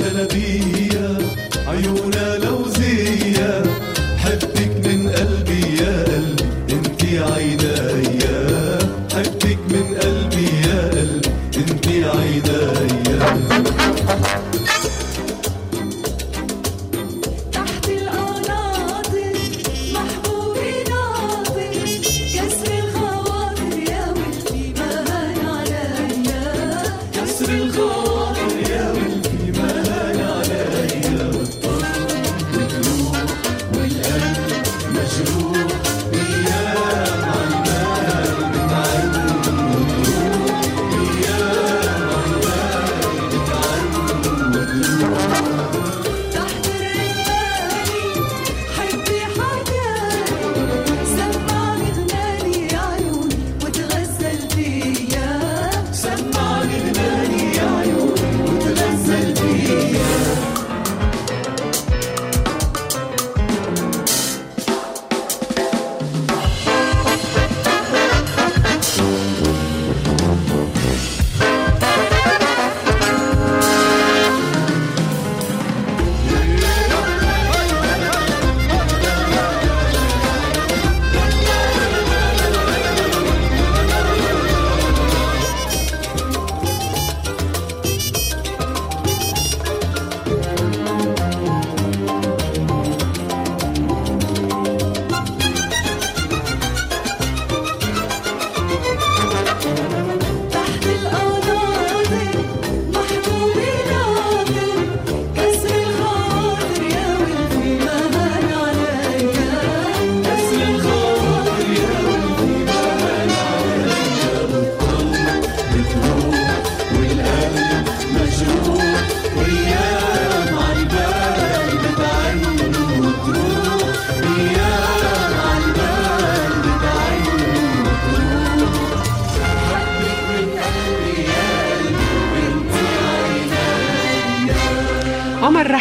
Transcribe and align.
الشلبية 0.00 0.77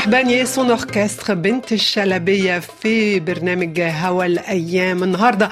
رحباني 0.08 0.46
سون 0.46 0.70
اوركستر 0.70 1.34
بنت 1.34 1.72
الشلبية 1.72 2.60
في 2.60 3.20
برنامج 3.20 3.82
هوا 3.82 4.26
الأيام 4.26 5.04
النهاردة 5.04 5.50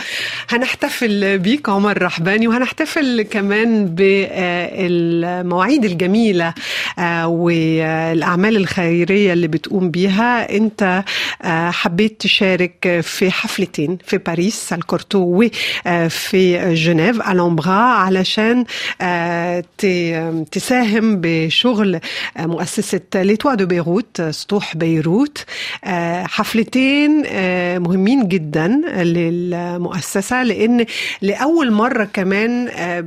هنحتفل 0.50 1.38
بيك 1.38 1.70
عمر 1.70 2.02
رحباني 2.04 2.48
وهنحتفل 2.48 3.22
كمان 3.22 3.86
بالمواعيد 3.96 5.86
الجميلة 5.86 6.54
آه، 7.00 7.28
والأعمال 7.28 8.56
الخيرية 8.58 9.34
اللي 9.34 9.48
بتقوم 9.48 9.92
بيها. 9.92 10.56
أنت 10.58 11.04
آه، 11.42 11.70
حبيت 11.72 12.22
تشارك 12.22 13.00
في 13.04 13.32
حفلتين 13.32 13.98
في 14.06 14.18
باريس 14.18 14.74
الكورتو 14.74 15.20
وفي 15.20 16.74
جنيف 16.74 17.30
ألومبرا 17.30 17.72
علشان 17.74 18.66
آه، 19.02 19.64
تساهم 20.52 21.22
بشغل 21.22 22.00
مؤسسة 22.40 23.00
Les 23.16 23.30
Toits 23.30 23.54
de 23.56 23.66
Beyrouth 23.66 24.22
سطوح 24.22 24.78
بيروت. 24.78 25.46
حفلتين 26.26 27.24
مهمين 27.82 28.28
جدا 28.28 28.68
للمؤسسة. 29.04 30.35
لأن 30.44 30.86
لأول 31.22 31.72
مرة 31.72 32.04
كمان 32.04 32.68
آه، 32.68 33.06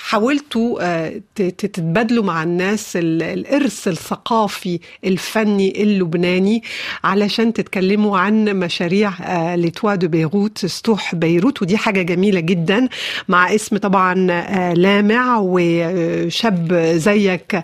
حاولتوا 0.00 0.78
آه، 0.82 1.20
تتبادلوا 1.34 2.24
مع 2.24 2.42
الناس 2.42 2.96
ال- 2.96 3.22
الإرث 3.22 3.88
الثقافي 3.88 4.80
الفني 5.04 5.82
اللبناني 5.82 6.62
علشان 7.04 7.52
تتكلموا 7.52 8.18
عن 8.18 8.44
مشاريع 8.44 9.12
آه، 9.22 9.56
Les 9.56 9.70
Toits 9.70 9.94
de 9.94 10.08
Beyrouth 10.08 10.66
سطوح 10.66 11.14
بيروت 11.14 11.62
ودي 11.62 11.76
حاجة 11.76 12.02
جميلة 12.02 12.40
جدا 12.40 12.88
مع 13.28 13.54
اسم 13.54 13.76
طبعا 13.76 14.26
آه، 14.30 14.74
لامع 14.74 15.38
وشاب 15.42 16.74
زيك 16.96 17.62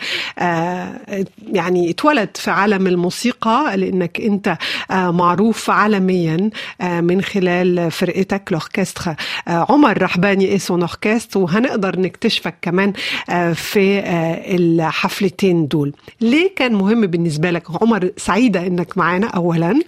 يعني 1.52 1.90
اتولد 1.90 2.28
في 2.36 2.50
عالم 2.50 2.86
الموسيقى 2.86 3.76
لأنك 3.76 4.20
أنت 4.20 4.56
معروف 4.90 5.70
عالميا 5.70 6.50
من 6.82 7.22
خلال 7.22 7.90
فرقتك 7.90 8.42
الأوركستر 8.48 9.14
آه، 9.48 9.66
عمر 9.68 10.02
رحباني 10.02 10.44
et 10.44 10.58
son 10.58 10.80
orchestre 10.80 11.40
وهنقدر 11.40 12.00
نكتشفك 12.24 12.54
كمان 12.62 12.92
آه، 13.30 13.52
في 13.52 13.98
آه، 13.98 14.56
الحفلتين 14.56 15.68
دول. 15.68 15.92
ليه 16.20 16.54
كان 16.56 16.74
مهم 16.74 17.06
بالنسبة 17.06 17.50
لك 17.50 17.82
عمر 17.82 18.10
سعيدة 18.16 18.66
إنك 18.66 18.98
معانا 18.98 19.26
اولا؟ 19.26 19.80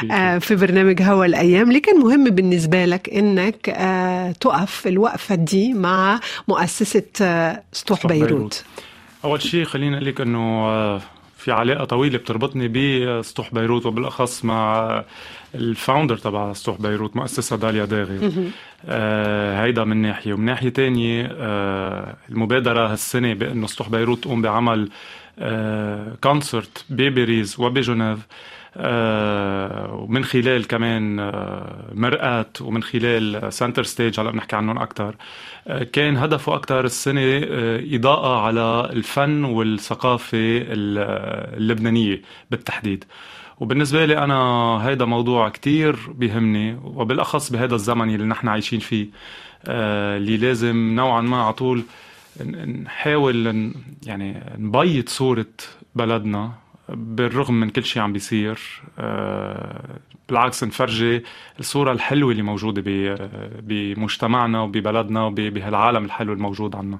فيك. 0.00 0.10
آه، 0.10 0.38
في 0.38 0.54
برنامج 0.56 1.02
هوا 1.02 1.24
الأيام. 1.24 1.72
ليه 1.72 1.82
كان 1.82 1.98
مهم 1.98 2.24
بالنسبة 2.24 2.84
لك 2.84 3.08
إنك 3.08 3.66
تقف 4.40 4.86
الوقفة 4.86 5.34
دي 5.34 5.72
مع 5.74 6.20
مؤسسة 6.48 7.02
آه، 7.22 7.62
سطوح 7.72 8.06
بيروت؟ 8.06 8.28
بيروت. 8.28 8.64
أول 9.24 9.42
شيء 9.42 9.64
خليني 9.64 9.94
أقول 9.96 10.06
لك 10.06 10.20
إنه 10.20 10.98
في 11.38 11.52
علاقة 11.52 11.84
طويلة 11.84 12.18
بتربطني 12.18 12.68
بسطوح 12.68 13.54
بيروت 13.54 13.86
وبالأخص 13.86 14.44
مع 14.44 15.04
ال 15.54 15.62
founder 15.62 16.16
تبع 16.16 16.52
سطوح 16.52 16.80
بيروت 16.80 17.16
مؤسسة 17.16 17.56
داليا 17.56 17.84
داغي. 17.84 18.30
آه 18.88 19.64
هيدا 19.64 19.84
من 19.84 19.96
ناحية. 19.96 20.32
ومن 20.32 20.44
ناحية 20.44 20.68
تانية 20.68 21.28
آه 21.40 22.16
المبادرة 22.28 22.92
هالسنة 22.92 23.34
بأنه 23.34 23.66
سطوح 23.66 23.88
بيروت 23.88 24.22
تقوم 24.22 24.42
بعمل 24.42 24.88
آه 25.38 26.16
concert 26.22 26.84
بباريس 26.90 27.60
وبجنيف. 27.60 28.18
آه 28.76 29.94
ومن 29.94 30.24
خلال 30.24 30.66
كمان 30.66 31.20
آه 31.20 31.84
مرآة 31.94 32.46
ومن 32.60 32.82
خلال 32.82 33.52
Center 33.52 33.82
Stage 33.82 34.20
هلا 34.20 34.30
بنحكي 34.30 34.56
عنهم 34.56 34.78
أكثر 34.78 35.14
آه 35.68 35.82
كان 35.82 36.16
هدفه 36.16 36.54
أكثر 36.54 36.84
السنة 36.84 37.20
آه 37.20 37.80
إضاءة 37.92 38.40
على 38.40 38.90
الفن 38.92 39.44
والثقافة 39.44 40.38
ال- 40.42 41.56
اللبنانية 41.58 42.22
بالتحديد. 42.50 43.04
وبالنسبة 43.62 44.04
لي 44.04 44.18
أنا 44.18 44.34
هيدا 44.88 45.04
موضوع 45.04 45.48
كتير 45.48 45.96
بيهمني 46.14 46.74
وبالأخص 46.84 47.52
بهذا 47.52 47.74
الزمن 47.74 48.14
اللي 48.14 48.26
نحن 48.26 48.48
عايشين 48.48 48.78
فيه 48.80 49.06
آه، 49.66 50.16
اللي 50.16 50.36
لازم 50.36 50.76
نوعا 50.94 51.20
ما 51.20 51.42
على 51.42 51.52
طول 51.52 51.82
نحاول 52.84 53.72
يعني 54.06 54.42
نبيض 54.58 55.08
صورة 55.08 55.46
بلدنا 55.94 56.52
بالرغم 56.88 57.54
من 57.54 57.70
كل 57.70 57.84
شيء 57.84 58.02
عم 58.02 58.12
بيصير 58.12 58.58
آه، 58.98 59.84
بالعكس 60.28 60.64
نفرجي 60.64 61.22
الصورة 61.60 61.92
الحلوة 61.92 62.30
اللي 62.32 62.42
موجودة 62.42 62.82
ب- 62.86 63.28
بمجتمعنا 63.62 64.60
وببلدنا 64.62 65.24
وبهالعالم 65.24 66.04
الحلو 66.04 66.32
الموجود 66.32 66.76
عنا. 66.76 66.98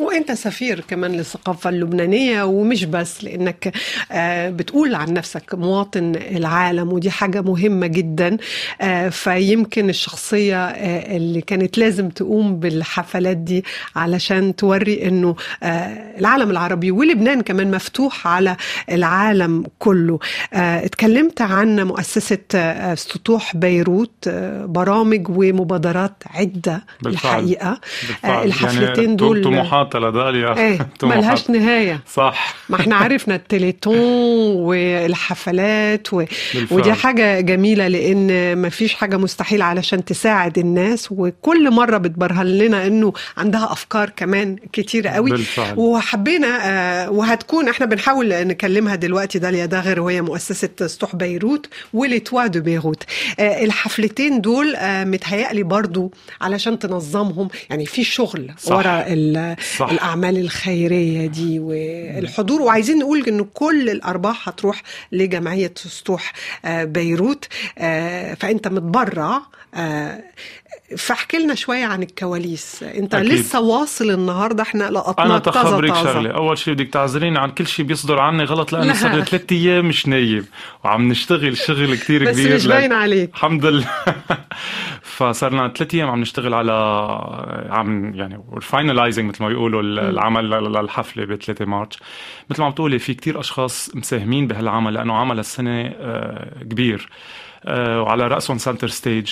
وانت 0.00 0.32
سفير 0.32 0.80
كمان 0.88 1.12
للثقافة 1.12 1.70
اللبنانية 1.70 2.42
ومش 2.42 2.84
بس 2.84 3.24
لأنك 3.24 3.72
آه، 4.12 4.50
بتقول 4.50 4.94
عن 4.94 5.12
نفسك 5.12 5.54
مواطن 5.54 6.14
العالم 6.16 6.92
ودي 6.92 7.10
حاجة 7.10 7.40
مهمة 7.42 7.86
جدا 7.86 8.36
آه، 8.80 9.08
فيمكن 9.08 9.88
الشخصية 9.90 10.64
آه، 10.66 11.16
اللي 11.16 11.40
كانت 11.40 11.78
لازم 11.78 12.08
تقوم 12.08 12.56
بالحفلات 12.60 13.36
دي 13.36 13.64
علشان 13.96 14.56
توري 14.56 15.08
إنه 15.08 15.36
العالم 16.18 16.50
العربي 16.50 16.90
ولبنان 16.90 17.40
كمان 17.40 17.70
مفتوح 17.70 18.26
على 18.26 18.56
العالم 18.90 19.64
كله 19.78 20.18
اتكلمت 20.52 21.40
عن 21.42 21.80
مؤسسة 21.80 22.38
سطوح 22.94 23.56
بيروت 23.56 24.28
برامج 24.64 25.28
ومبادرات 25.28 26.22
عدة 26.26 26.84
بالفعل. 27.02 27.38
الحقيقة 27.40 27.80
بالفعل. 28.08 28.46
الحفلتين 28.46 29.04
يعني 29.04 29.16
دول- 29.16 29.44
طموحات 29.44 29.81
لداليا 29.96 30.56
إيه 30.56 30.78
طموحات. 31.00 31.18
ملهاش 31.24 31.50
نهاية 31.50 32.00
صح 32.14 32.54
ما 32.68 32.80
إحنا 32.80 32.96
عرفنا 33.02 33.34
التليتون 33.34 33.96
والحفلات 34.56 36.12
و... 36.12 36.16
بالفعل. 36.54 36.78
ودي 36.78 36.92
حاجة 36.92 37.40
جميلة 37.40 37.88
لأن 37.88 38.56
ما 38.56 38.68
فيش 38.68 38.94
حاجة 38.94 39.16
مستحيلة 39.16 39.64
علشان 39.64 40.04
تساعد 40.04 40.58
الناس 40.58 41.08
وكل 41.12 41.70
مرة 41.70 41.96
بتبرهن 41.98 42.46
لنا 42.46 42.86
أنه 42.86 43.12
عندها 43.36 43.72
أفكار 43.72 44.10
كمان 44.16 44.56
كتيرة 44.72 45.10
قوي 45.10 45.30
بالفعل. 45.30 45.78
وحبينا 45.78 46.58
آه، 46.62 47.10
وهتكون 47.10 47.68
إحنا 47.68 47.86
بنحاول 47.86 48.28
نكلمها 48.46 48.94
دلوقتي 48.94 49.38
داليا 49.38 49.66
داغر 49.66 50.00
وهي 50.00 50.22
مؤسسة 50.22 50.68
سطوح 50.86 51.16
بيروت 51.16 51.68
ولتوا 51.92 52.46
دو 52.46 52.60
بيروت 52.60 53.02
آه، 53.40 53.64
الحفلتين 53.64 54.40
دول 54.40 54.76
آه، 54.76 55.04
متهيألي 55.04 55.62
برضو 55.62 56.12
علشان 56.40 56.78
تنظمهم 56.78 57.48
يعني 57.70 57.86
في 57.86 58.04
شغل 58.04 58.50
صح. 58.58 58.76
ورا 58.76 59.04
صح. 59.78 59.88
الأعمال 59.90 60.38
الخيرية 60.38 61.26
دي 61.26 61.58
والحضور 61.58 62.62
وعايزين 62.62 62.98
نقول 62.98 63.24
إن 63.28 63.44
كل 63.54 63.90
الأرباح 63.90 64.48
هتروح 64.48 64.82
لجمعية 65.12 65.72
سطوح 65.76 66.32
آه، 66.64 66.84
بيروت 66.84 67.48
آه، 67.78 68.34
فأنت 68.34 68.68
متبرع 68.68 69.40
آه، 69.74 70.20
فاحكي 70.98 71.36
لنا 71.38 71.54
شوية 71.54 71.84
عن 71.84 72.02
الكواليس 72.02 72.82
أنت 72.82 73.14
أكيد. 73.14 73.32
لسه 73.32 73.60
واصل 73.60 74.10
النهاردة 74.10 74.62
إحنا 74.62 74.90
لقطناك 74.90 75.26
أنا 75.26 75.38
تخبرك. 75.38 75.94
شغلة 75.94 76.30
أول 76.30 76.58
شيء 76.58 76.74
بدك 76.74 76.88
تعذريني 76.88 77.38
عن 77.38 77.50
كل 77.50 77.66
شيء 77.66 77.84
بيصدر 77.84 78.20
عني 78.20 78.44
غلط 78.44 78.72
لأنه 78.72 78.86
لا. 78.86 78.94
صار 78.94 79.14
لي 79.14 79.24
ثلاث 79.24 79.52
أيام 79.52 79.88
مش 79.88 80.08
نايم 80.08 80.46
وعم 80.84 81.08
نشتغل 81.08 81.56
شغل 81.56 81.94
كتير 81.96 82.24
بس 82.24 82.34
كبير 82.40 82.54
مش 82.54 82.66
ل- 82.66 82.68
باين 82.68 82.92
عليك 82.92 83.30
الحمد 83.34 83.66
لله 83.66 83.86
فصار 85.02 85.52
لنا 85.52 85.72
ثلاث 85.76 85.94
أيام 85.94 86.10
عم 86.10 86.20
نشتغل 86.20 86.54
على 86.54 86.72
عم 87.70 88.14
يعني 88.14 88.42
finalizing 88.60 89.28
مثل 89.28 89.42
ما 89.42 89.48
بيقولوا 89.48 89.61
ال- 89.66 89.98
العمل 89.98 90.50
لل- 90.50 90.72
للحفلة 90.72 91.24
ب 91.24 91.34
3 91.34 91.64
مارس 91.64 91.98
مثل 92.50 92.60
ما 92.60 92.66
عم 92.66 92.72
تقولي 92.72 92.98
في 92.98 93.14
كتير 93.14 93.40
أشخاص 93.40 93.96
مساهمين 93.96 94.46
بهالعمل 94.46 94.94
لأنه 94.94 95.14
عمل 95.14 95.38
السنة 95.38 95.92
آه، 96.00 96.62
كبير. 96.62 97.08
آه، 97.64 98.02
وعلى 98.02 98.26
رأسهم 98.28 98.58
Center 98.58 98.88
Stage 98.88 99.30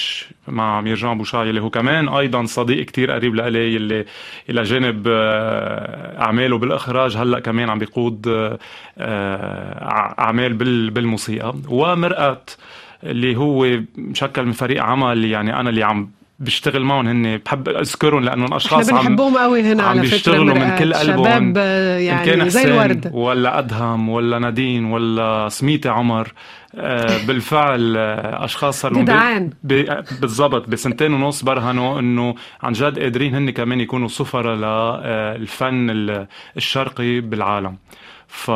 مع 0.49 0.81
ميرجان 0.81 1.19
بوشاي 1.19 1.51
اللي 1.51 1.61
هو 1.63 1.71
كمان 1.71 2.09
أيضا 2.09 2.45
صديق 2.45 2.85
كتير 2.87 3.11
قريب 3.11 3.35
لإلي 3.35 3.77
اللي 3.77 4.05
إلى 4.51 4.63
جانب 4.63 5.07
آه، 5.09 6.21
أعماله 6.23 6.59
بالإخراج 6.59 7.17
هلأ 7.17 7.39
كمان 7.41 7.71
عم 7.71 7.79
بيقود 7.79 8.27
أعمال 10.19 10.53
بال- 10.55 10.91
بالموسيقى. 10.91 11.55
ومرأة 11.69 12.43
اللي 13.05 13.37
هو 13.37 13.67
مشكل 13.99 14.45
من 14.47 14.53
فريق 14.53 14.83
عمل 14.83 15.25
يعني 15.25 15.61
أنا 15.61 15.71
اللي 15.71 15.83
عم 15.83 16.11
بشتغل 16.41 16.83
معهم 16.85 17.07
هن 17.07 17.37
بحب 17.37 17.69
أذكرهم 17.69 18.23
لأنه 18.23 18.45
إحنا 18.45 18.57
اشخاص 18.57 18.93
عم 18.93 18.99
بنحبهم 18.99 19.39
قوي 19.39 19.63
هنا 19.63 19.83
عم 19.83 19.89
على 19.89 20.01
بيشتغلوا 20.01 20.55
من. 20.55 20.77
كل 20.79 20.95
قلبهم. 20.95 21.25
شباب 21.25 21.55
آه، 21.59 21.99
إن 21.99 22.25
كان 22.25 22.39
يعني 22.39 22.51
زي 22.51 22.65
الورد 22.65 23.11
ولا 23.15 23.59
أدهم 23.59 24.09
ولا 24.09 24.39
نادين 24.39 24.85
ولا 24.85 25.49
سميتة 25.49 25.91
عمر 25.91 26.33
آه، 26.75 27.27
بالفعل 27.27 27.97
آه، 27.97 28.45
أشخاص 28.45 28.81
صاروا 28.81 29.03
جدعان. 29.03 29.51
بالضبط 30.21 30.69
بسنتين 30.69 31.13
ونص 31.13 31.43
برهنوا 31.45 32.01
إنه 32.01 32.35
عن 32.63 32.73
جد 32.73 32.99
قادرين 32.99 33.35
هن 33.35 33.51
كمان 33.51 33.81
يكونوا 33.81 34.09
سفراء 34.09 34.57
للفن 35.37 35.87
الشرقي 36.57 37.21
بالعالم 37.21 37.77
ف 38.33 38.51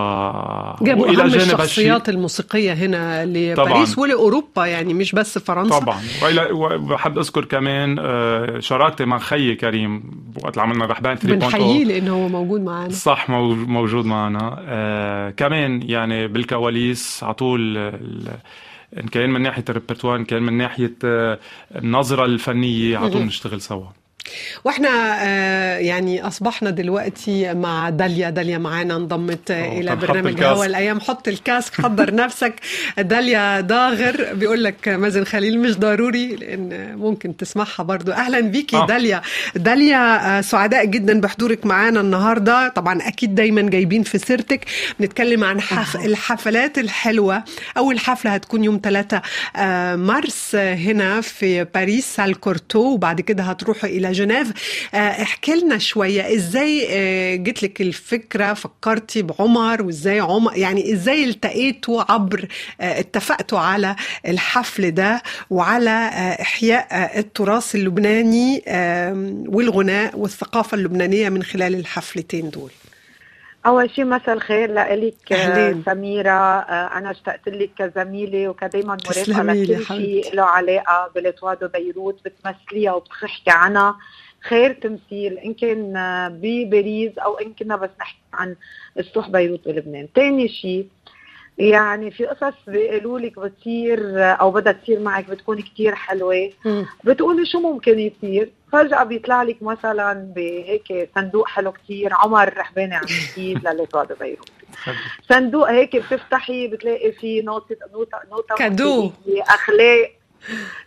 جابوا 0.85 1.09
أهم 1.09 1.15
جانب 1.15 1.35
الشخصيات 1.35 2.09
الموسيقية 2.09 2.73
هنا 2.73 3.27
لباريس 3.27 3.95
طبعاً. 3.95 4.05
ولأوروبا 4.07 4.67
يعني 4.67 4.95
مش 4.95 5.13
بس 5.13 5.39
فرنسا. 5.39 5.79
طبعا. 5.79 5.99
وإلى- 6.21 6.51
وبحب 6.53 7.19
أذكر 7.19 7.45
كمان 7.45 7.97
آه، 8.01 8.59
شراكتي 8.61 9.05
مع 9.05 9.19
خيي 9.19 9.55
كريم 9.55 10.03
وقت 10.45 10.59
عملنا 10.59 10.87
رحبان 10.87 11.17
3.0 11.17 11.27
بنحييه 11.27 11.85
لأنه 11.85 12.13
هو 12.15 12.29
موجود 12.29 12.61
معانا 12.61 12.91
صح 12.93 13.31
مو- 13.31 13.55
موجود 13.55 14.05
معنا. 14.05 14.57
آه 14.69 15.31
كمان 15.31 15.83
يعني 15.83 16.29
بالكواليس 16.29 17.25
على 17.25 17.35
طول 17.35 17.77
إن 18.99 19.09
كان 19.13 19.31
من 19.31 19.43
ناحية 19.43 19.65
الريبرتوار 19.69 20.17
إن 20.17 20.25
كان 20.25 20.43
من 20.43 20.53
ناحية 20.53 20.95
آه، 21.05 21.39
النظرة 21.77 22.25
الفنية 22.25 22.99
على 22.99 23.11
طول 23.11 23.23
نشتغل 23.23 23.61
سوا. 23.61 23.87
وإحنا 24.65 24.89
آه، 25.23 25.77
يعني 25.79 26.27
أصبحنا 26.27 26.71
دلوقتي 26.71 27.55
مع 27.55 27.91
داليا. 27.91 28.31
داليا 28.31 28.59
معانا 28.59 28.97
انضمت 28.97 29.51
آه، 29.51 29.81
إلى 29.81 29.97
برنامج. 29.97 30.43
هوا 30.43 30.67
الأيام. 30.67 31.01
حط 31.01 31.29
الكاسك 31.29 31.75
حضر 31.81 32.15
نفسك. 32.25 32.55
داليا 32.99 33.61
داغر 33.61 34.35
بيقول 34.35 34.65
لك 34.65 34.89
مازن 34.89 35.25
خليل 35.25 35.61
مش 35.61 35.79
ضروري 35.79 36.37
لأن 36.37 36.97
ممكن 36.99 37.37
تسمعها 37.37 37.83
برضو. 37.83 38.13
أهلا 38.13 38.41
بيكي 38.41 38.77
آه. 38.77 38.87
داليا. 38.87 39.23
داليا 39.57 40.39
آه، 40.39 40.41
سعداء 40.41 40.85
جدا 40.85 41.21
بحضورك 41.21 41.67
معانا 41.67 42.01
النهارده. 42.01 42.69
طبعا 42.69 43.09
أكيد 43.09 43.35
دايما 43.35 43.63
جايبين 43.63 44.03
في 44.03 44.19
سيرتك. 44.19 44.65
بنتكلم 45.01 45.45
عن 45.45 45.61
حف... 45.61 45.97
الحفلات 45.97 46.79
الحلوة. 46.79 47.45
أول 47.77 47.99
حفلة 47.99 48.35
هتكون 48.35 48.65
يوم 48.65 48.81
3 48.83 49.23
مارس 49.97 50.55
هنا 50.55 51.21
في 51.21 51.65
باريس 51.65 52.07
سال 52.17 52.41
كورتو. 52.41 52.79
وبعد 52.81 53.21
كده 53.21 53.43
هتروحوا 53.43 53.89
إلى 53.89 54.14
جنيف. 54.15 54.53
آه، 54.95 54.99
احكي 54.99 55.55
لنا 55.55 55.79
شوية 55.79 56.35
إزاي 56.35 56.87
آه، 56.91 57.37
جت 57.37 57.63
لك 57.63 57.81
الفكرة 57.81 58.53
فكرتي 58.55 59.23
بعمر 59.23 59.83
وإزاي 59.83 60.21
عمر 60.21 60.57
يعني 60.57 60.93
إزاي 60.93 61.25
التقيتوا 61.25 62.13
عبر 62.13 62.49
آه، 62.81 63.01
اتفقتوا 63.01 63.59
على 63.59 63.97
الحفل 64.29 64.91
ده 64.91 65.23
وعلى 65.51 66.11
إحياء 66.41 67.19
التراث 67.19 67.75
اللبناني 67.75 68.63
والغناء 69.49 70.19
والثقافة 70.19 70.75
اللبنانية 70.75 71.29
من 71.29 71.43
خلال 71.43 71.75
الحفلتين 71.75 72.51
دول؟ 72.51 72.71
أول 73.67 73.91
شيء 73.91 74.05
مساء 74.05 74.33
الخير 74.35 74.73
أهلين. 75.33 75.85
آه، 75.89 75.93
سميرة 75.93 76.31
آه، 76.31 76.99
أنا 76.99 77.11
اشتقت 77.11 77.49
لك 77.49 77.71
كزميلة 77.79 78.49
وكدايما 78.49 78.97
لي 79.53 79.75
لكل. 79.75 79.85
شيء 79.85 80.35
له 80.35 80.43
علاقة 80.43 81.11
بلتوادو 81.15 81.69
بيروت 81.69 82.21
بتمثليها 82.25 82.93
وبتحكي 82.93 83.51
عنها 83.51 83.97
خير 84.41 84.73
تمثيل 84.73 85.39
إن 85.39 85.55
كان 85.55 85.97
آه، 85.97 86.29
بباريس 86.29 87.19
أو 87.19 87.35
إن 87.39 87.53
كنا 87.53 87.77
بس 87.77 87.91
نحكي 88.01 88.19
عن 88.35 88.57
السطوح 88.99 89.29
بيروت 89.31 89.69
بلبنان 89.69 90.09
تاني 90.15 90.49
شيء 90.49 90.89
يعني 91.59 92.11
في 92.11 92.27
قصص 92.27 92.55
بيقولوا 92.67 93.19
لك 93.19 93.39
بتصير 93.39 94.01
أو 94.17 94.51
بدها 94.51 94.73
تصير 94.73 95.01
معك 95.01 95.31
بتكون 95.31 95.61
كتير 95.63 95.95
حلوة. 95.95 96.51
بتقولي 97.05 97.47
شو 97.47 97.61
ممكن 97.61 97.99
يصير؟ 97.99 98.51
فجأة 98.73 99.03
بيطلع 99.05 99.43
لك 99.43 99.63
مثلا 99.63 100.13
بهيك 100.37 101.11
صندوق 101.15 101.49
حلو 101.49 101.73
كتير 101.73 102.11
عمر 102.15 102.57
رحباني 102.59 102.95
عم 102.95 103.05
يكيد 103.31 103.69
للإطار 103.69 104.07
بيروت 104.21 104.51
صندوق 105.31 105.71
هيك 105.71 105.97
بتفتحي 105.97 106.69
بتلاقي 106.69 107.13
فيه 107.13 107.43
نوتة 107.43 107.77
نوتة 107.93 108.19
نوتة 108.31 108.55
كادو. 108.55 109.11
أخلاق 109.29 110.11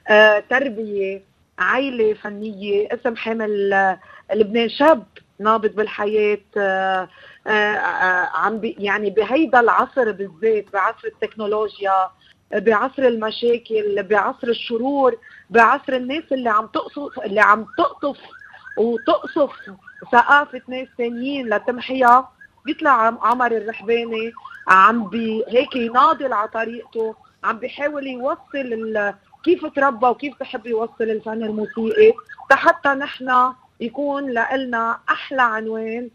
آه، 0.07 0.43
تربية 0.49 1.21
عائلة 1.59 2.13
فنية 2.13 2.87
اسم 2.93 3.15
حامل 3.15 3.73
آه، 3.73 3.99
لبنان 4.33 4.69
شاب. 4.69 5.03
نابض 5.39 5.69
بالحياة 5.75 6.37
آه، 6.57 7.07
آه، 7.47 7.49
آه، 7.51 8.29
عم 8.37 8.59
يعني 8.63 9.09
بهيدا 9.09 9.59
العصر 9.59 10.11
بالذات 10.11 10.65
بعصر 10.73 11.07
التكنولوجيا 11.07 12.09
بعصر 12.53 13.03
المشاكل 13.03 14.03
بعصر 14.03 14.47
الشرور 14.47 15.17
بعصر 15.49 15.93
الناس 15.93 16.23
اللي 16.31 16.49
عم 16.49 16.67
تقصف 16.67 17.19
اللي 17.19 17.39
عم 17.41 17.65
تقطف 17.77 18.17
وتقصف 18.77 19.51
ثقافة 20.11 20.61
ناس 20.67 20.87
تانيين 20.97 21.49
لتمحيها. 21.53 22.31
بيطلع 22.65 22.89
عم- 22.91 23.17
عمر 23.21 23.51
الرحباني 23.51 24.31
عم 24.67 25.09
بي 25.09 25.43
هيك 25.47 25.75
يناضل 25.75 26.33
على 26.33 26.47
طريقته 26.47 27.15
عم 27.43 27.57
بيحاول 27.59 28.07
يوصل 28.07 29.13
كيف 29.43 29.65
تربى 29.65 30.07
وكيف 30.07 30.39
بحب 30.39 30.65
يوصل 30.65 30.93
الفن 31.03 31.43
الموسيقي. 31.43 32.13
حتى 32.51 32.89
نحن 32.89 33.53
يكون 33.79 34.31
لنا 34.31 34.99
أحلى 35.09 35.41
عنوان 35.41 36.09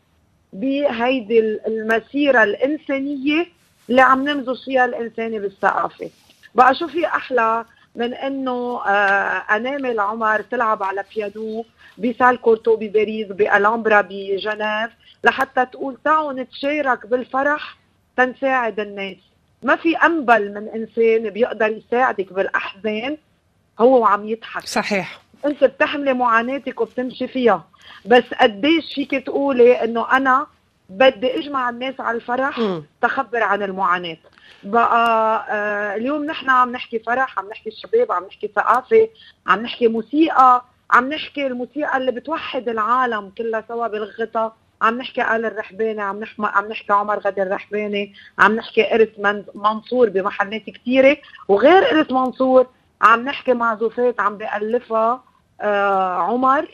بهيدي 0.53 1.39
المسيرة 1.67 2.43
الإنسانية 2.43 3.47
اللي 3.91 4.03
عم 4.03 4.29
نمزج 4.29 4.65
فيها 4.65 4.85
الانساني 4.85 5.39
بالثقافة. 5.39 6.11
بقى 6.55 6.75
شو 6.75 6.89
في 6.89 7.07
أحلى 7.07 7.65
من 7.97 8.15
إنه 8.15 8.81
آه 8.87 9.57
انامل 9.57 10.01
عمر 10.01 10.43
تلعب 10.43 10.83
على 10.83 11.05
بيانو 11.15 11.65
ب 11.99 12.06
Salle 12.06 12.41
Cortot 12.41 12.77
بباريس 12.77 13.27
ب 13.29 13.37
Alhambra 13.37 14.01
بجنيف 14.01 14.91
لحتى 15.25 15.67
تقول 15.67 15.97
تعالوا 16.05 16.33
نتشارك 16.33 17.07
بالفرح 17.07 17.77
تنساعد 18.17 18.81
الناس. 18.81 19.17
ما 19.63 19.77
في 19.77 19.97
أنبل 19.97 20.55
من 20.55 20.69
إنسان 20.69 21.31
بيقدر 21.31 21.67
يساعدك 21.69 22.33
بالأحزان 22.33 23.17
هو 23.81 24.01
وعم 24.01 24.29
يضحك. 24.29 24.67
صحيح. 24.67 25.22
انت 25.47 25.65
بتحملي 25.65 26.13
معاناتك 26.15 26.81
وبتمشي 26.81 27.29
فيها. 27.29 27.65
بس 28.05 28.35
قديش 28.41 28.95
فيك 28.95 29.11
تقولي 29.27 29.85
إنه 29.85 30.13
أنا 30.17 30.47
بدي 30.91 31.39
أجمع 31.39 31.69
الناس 31.71 32.01
على 32.01 32.17
الفرح 32.17 32.59
مم. 32.59 32.83
تخبر 33.03 33.43
عن 33.43 33.63
المعاناة. 33.63 34.17
بقى 34.65 35.47
آه 35.51 35.97
اليوم 35.97 36.25
نحن 36.25 36.51
عم 36.51 36.73
نحكي 36.73 36.99
فرح 36.99 37.39
عم 37.39 37.49
نحكي 37.49 37.71
شباب 37.71 38.13
عم 38.13 38.25
نحكي 38.25 38.51
ثقافة 38.57 39.09
عم 39.47 39.63
نحكي 39.63 39.89
موسيقى 39.89 40.65
عم 40.91 41.09
نحكي 41.09 41.47
الموسيقى 41.47 41.97
اللي 41.97 42.13
بتوحد 42.13 42.69
العالم 42.69 43.33
كلها 43.39 43.65
سوا 43.69 43.87
بلغتها 43.87 44.57
عم 44.83 44.99
نحكي 44.99 45.23
آل 45.23 45.45
الرحباني 45.47 46.03
عم 46.03 46.21
نحكي 46.21 46.37
عم 46.43 46.69
نحكي 46.69 46.93
عمر 46.93 47.19
غدي 47.19 47.43
الرحباني 47.43 48.15
عم 48.39 48.57
نحكي 48.57 48.95
إرث 48.95 49.09
من- 49.19 49.45
منصور 49.55 50.09
بمحلات 50.09 50.63
كثيرة 50.71 51.17
وغير 51.49 51.91
إرث 51.99 52.11
منصور 52.13 52.67
عم 53.03 53.25
نحكي 53.25 53.53
معزوفات 53.55 54.21
عم 54.21 54.37
بألفها. 54.37 55.25
عمر 55.61 56.69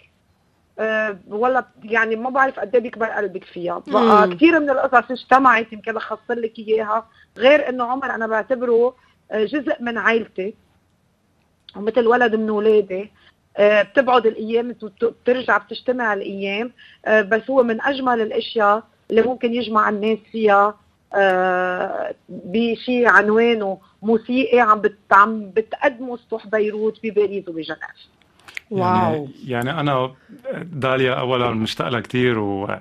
آه 0.78 1.18
والله 1.28 1.64
يعني 1.84 2.16
ما 2.16 2.30
بعرف 2.30 2.60
قد 2.60 2.74
إيه 2.74 2.82
بيكبر 2.82 3.06
قلبك 3.06 3.44
فيها. 3.44 3.82
بقى 3.86 4.26
مم. 4.28 4.34
كثير 4.34 4.60
من 4.60 4.70
القصص 4.70 5.10
اجتمعت 5.10 5.72
يمكن 5.72 5.92
لخص 5.92 6.30
لك 6.30 6.58
إياها. 6.58 7.06
غير 7.38 7.68
إنه 7.68 7.84
عمر 7.84 8.14
أنا 8.14 8.26
بعتبره 8.26 8.94
آه، 9.30 9.44
جزء 9.44 9.82
من 9.82 9.98
عائلتي 9.98 10.54
ومثل 11.76 12.06
ولد 12.06 12.34
من 12.34 12.48
اولادي 12.48 13.10
آه، 13.56 13.82
بتبعد 13.82 14.26
الأيام 14.26 14.68
بت- 14.68 15.04
بترجع 15.04 15.58
بتجتمع 15.58 16.12
الأيام. 16.14 16.72
آه، 17.06 17.22
بس 17.22 17.50
هو 17.50 17.62
من 17.62 17.82
أجمل 17.82 18.20
الأشياء 18.20 18.82
اللي 19.10 19.22
ممكن 19.22 19.54
يجمع 19.54 19.88
الناس 19.88 20.18
فيها. 20.32 20.74
آه، 21.14 22.14
بشيء 22.28 23.08
عنوانه 23.08 23.78
موسيقي 24.02 24.60
عم 24.60 24.82
عم 25.12 25.50
بتقدمه 25.50 26.16
سطوح 26.16 26.46
بيروت 26.46 27.00
بباريس 27.02 27.48
وبجنيف. 27.48 27.78
واو. 28.70 28.84
يعني, 28.84 29.28
يعني 29.46 29.80
أنا 29.80 30.10
داليا 30.62 31.14
أولا 31.14 31.50
مشتاق 31.50 31.88
لها 31.88 32.00
كثير 32.00 32.38
و 32.38 32.76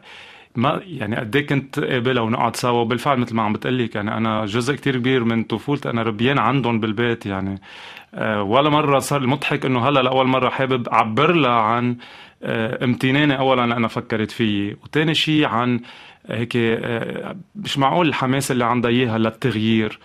ما 0.56 0.82
يعني 0.86 1.16
قد 1.16 1.36
إيه 1.36 1.48
كنت 1.48 1.80
قابلها 1.80 2.24
ونقعد 2.24 2.56
سوا 2.56 2.82
وبالفعل 2.82 3.20
مثل 3.20 3.36
ما 3.36 3.44
عم 3.44 3.54
بتقلك 3.54 3.96
يعني 3.96 4.18
أنا 4.18 4.46
جزء 4.46 4.76
كتير 4.76 4.96
كبير 4.98 5.24
من 5.24 5.44
طفولتي 5.44 5.90
أنا 5.90 6.04
ربيان 6.04 6.40
عندهم 6.40 6.80
بالبيت 6.80 7.26
يعني. 7.26 7.62
أه 8.14 8.44
ولا 8.44 8.70
مرة 8.70 9.00
صار 9.00 9.22
لي 9.22 9.28
مضحك 9.28 9.66
إنه 9.66 9.90
هلأ 9.90 10.00
لأول 10.00 10.28
مرة 10.28 10.50
حابب 10.50 10.88
أعبر 10.90 11.32
لها 11.32 11.52
عن 11.52 11.98
أه 12.44 12.84
امتناني 12.86 13.40
أولا 13.40 13.68
لأنها 13.68 13.88
فكرت 13.88 14.32
فيي 14.32 14.78
وثاني 14.84 15.14
شيء 15.16 15.46
عن 15.46 15.80
هيك 16.28 16.54
أه 16.56 17.36
مش 17.56 17.78
معقول 17.78 18.08
الحماس 18.08 18.52
اللي 18.52 18.66
عندها 18.66 18.92
إياها 18.92 19.18
للتغيير. 19.18 20.00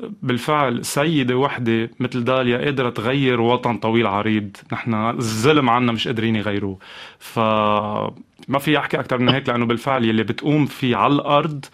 بالفعل 0.00 0.84
سيدة 0.84 1.36
وحدة 1.36 1.90
مثل 2.00 2.24
داليا 2.24 2.58
قادرة 2.58 2.90
تغير 2.90 3.40
وطن 3.40 3.76
طويل 3.78 4.06
عريض. 4.06 4.56
نحن 4.72 4.94
الظلم 4.94 5.70
عنا 5.70 5.92
مش 5.92 6.08
قادرين 6.08 6.36
يغيروه. 6.36 6.78
فما 7.18 8.58
في 8.60 8.78
أحكي 8.78 9.00
أكثر 9.00 9.18
من 9.18 9.28
هيك 9.28 9.48
لأنه 9.48 9.66
بالفعل 9.66 10.04
يلي 10.04 10.22
بتقوم 10.22 10.66
فيه 10.66 10.96
على 10.96 11.12
الأرض 11.14 11.64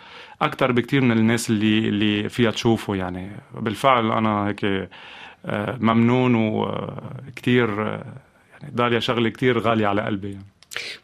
أكثر 0.43 0.73
بكتير 0.73 1.01
من 1.01 1.19
الناس 1.19 1.51
اللي 1.51 1.79
اللي 1.89 2.29
فيها 2.29 2.51
تشوفه 2.51 2.95
يعني. 2.95 3.31
بالفعل 3.55 4.13
أنا 4.13 4.49
هيك 4.49 4.65
آه، 5.47 5.77
ممنون 5.81 6.35
وكتير 6.35 7.79
يعني 7.81 8.73
داليا 8.73 9.01
شغلة 9.01 9.29
كتير 9.29 9.59
غالية 9.59 9.87
على 9.87 10.03
قلبي 10.03 10.29
يعني. 10.31 10.45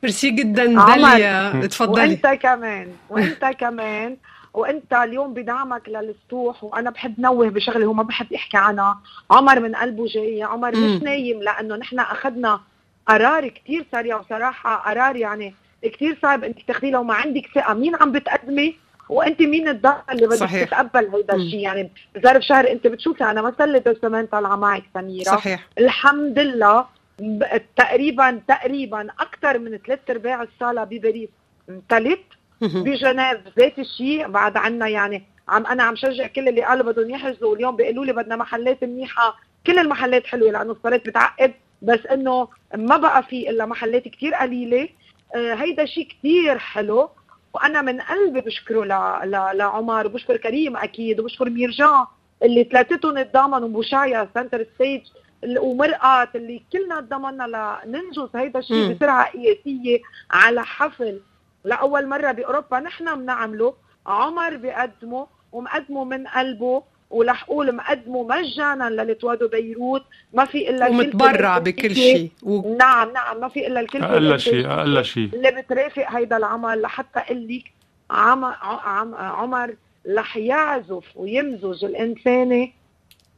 ميرسي 0.02 0.30
جدا. 0.30 0.64
داليا. 0.64 1.64
اتفضلي. 1.64 2.02
وإنت 2.02 2.26
كمان. 2.26 2.88
وإنت 3.10 3.44
كمان. 3.44 4.16
وانت 4.56 4.92
اليوم 4.92 5.34
بدعمك 5.34 5.88
للسطوح 5.88 6.64
وأنا 6.64 6.90
بحب 6.90 7.20
نوه 7.20 7.48
بشغلة 7.48 7.86
هو 7.86 7.92
ما 7.92 8.02
بحب 8.02 8.32
يحكي 8.32 8.56
عنها 8.56 9.00
عمر 9.30 9.60
من 9.60 9.74
قلبه 9.74 10.06
جاي 10.06 10.42
عمر. 10.42 10.70
مش 10.70 11.02
نايم 11.02 11.42
لأنه 11.42 11.76
نحن 11.76 11.98
أخذنا 11.98 12.60
قرار 13.06 13.48
كتير 13.48 13.86
سريع 13.92 14.20
وصراحة 14.20 14.76
قرار 14.76 15.16
يعني 15.16 15.54
كتير 15.82 16.18
صعب 16.22 16.44
إنك 16.44 16.62
تاخذيه 16.66 16.90
لو 16.90 17.02
ما 17.02 17.14
عندك 17.14 17.46
ثقة 17.54 17.74
مين 17.74 17.94
عم 17.96 18.12
بتقدمي 18.12 18.76
وأنت 19.08 19.42
مين 19.42 19.68
الضغط 19.68 20.10
اللي 20.10 20.26
بدك 20.26 20.36
صحيح. 20.36 20.68
تتقبل 20.68 21.08
هيدا. 21.14 21.34
الشيء 21.34 21.60
يعني 21.60 21.90
بظرف 22.14 22.42
شهر 22.42 22.70
أنت 22.72 22.86
بتشوفي 22.86 23.24
أنا 23.24 23.42
ما 23.42 23.54
لي 23.60 23.78
دوسمين 23.78 24.26
طالعة 24.26 24.56
معك 24.56 24.82
سميره 24.94 25.24
صحيح 25.24 25.66
الحمد 25.78 26.38
لله 26.38 26.86
تقريبا 27.76 28.40
تقريبا 28.48 29.06
أكثر 29.20 29.58
من 29.58 29.78
ثلاث 29.86 29.98
أرباع 30.10 30.42
الصالة 30.42 30.84
بباريس 30.84 31.28
امتلت. 31.68 32.20
بجنيف 32.60 33.38
ذات 33.58 33.78
الشيء 33.78 34.28
بعد 34.28 34.56
عنا 34.56 34.88
يعني 34.88 35.22
عم 35.48 35.66
أنا 35.66 35.82
عم 35.82 35.96
شجع 35.96 36.26
كل 36.26 36.48
اللي 36.48 36.62
قالوا 36.62 36.92
بدهم 36.92 37.10
يحجزوا. 37.10 37.50
واليوم 37.50 37.76
بيقولوا 37.76 38.04
لي 38.04 38.12
بدنا 38.12 38.36
محلات 38.36 38.84
منيحة. 38.84 39.36
كل 39.66 39.78
المحلات 39.78 40.26
حلوة 40.26 40.50
لأنه 40.50 40.72
الصالات 40.72 41.06
بتعقد. 41.08 41.54
بس 41.82 42.06
إنه 42.06 42.48
ما 42.74 42.96
بقى 42.96 43.22
في 43.22 43.50
إلا 43.50 43.66
محلات 43.66 44.08
كتير 44.08 44.34
قليلة. 44.34 44.88
آه 45.34 45.54
هيدا 45.54 45.84
شيء 45.84 46.08
كتير 46.08 46.58
حلو. 46.58 47.10
وأنا 47.54 47.82
من 47.82 48.00
قلبي 48.00 48.40
بشكره 48.40 48.84
ل... 48.84 48.88
ل... 49.30 49.56
لعمر. 49.58 50.06
وبشكر 50.06 50.36
كريم 50.36 50.76
أكيد. 50.76 51.20
وبشكر 51.20 51.50
ميرجان 51.50 52.04
اللي 52.42 52.64
ثلاثتهم 52.64 53.22
تضامنوا 53.22 53.68
وبوشايا 53.68 54.28
Center 54.34 54.66
Stage 54.74 55.00
ومرقات 55.58 56.36
اللي 56.36 56.62
كلنا 56.72 57.00
تضامنا 57.00 57.78
لننجز 57.84 58.36
هيدا 58.36 58.58
الشيء. 58.58 58.92
بسرعة 58.92 59.30
قياسية 59.32 59.98
على 60.30 60.64
حفل 60.64 61.20
لأول 61.66 62.06
مرة 62.06 62.32
بأوروبا 62.32 62.80
نحن 62.80 63.14
بنعمله. 63.14 63.74
عمر 64.06 64.56
بيقدمه 64.56 65.26
ومقدمه 65.52 66.04
من 66.04 66.26
قلبه 66.26 66.82
ورح 67.10 67.42
أقول 67.42 67.74
مقدمه 67.74 68.22
مجانا 68.22 68.90
للتوادو 68.90 69.48
بيروت. 69.48 70.02
ما 70.34 70.44
في 70.44 70.70
إلا 70.70 70.88
ومتبرع. 70.88 71.58
بكل 71.58 71.94
شيء. 71.94 72.30
و... 72.42 72.76
نعم 72.76 73.12
نعم 73.12 73.40
ما 73.40 73.48
في 73.48 73.66
إلا 73.66 73.80
الكلفة 73.80 74.12
أقل 74.12 74.40
شيء 74.40 74.66
أقل 74.70 75.04
شيء. 75.04 75.30
اللي 75.34 75.50
بترافق 75.50 76.10
هيدا 76.10 76.36
العمل 76.36 76.82
لحتى 76.82 77.18
أقول 77.18 77.48
لك 77.48 77.72
عم... 78.10 78.44
عم... 78.44 79.14
عمر 79.14 79.74
رح 80.16 80.36
يعزف 80.36 81.04
ويمزج 81.16 81.84
الانساني 81.84 82.74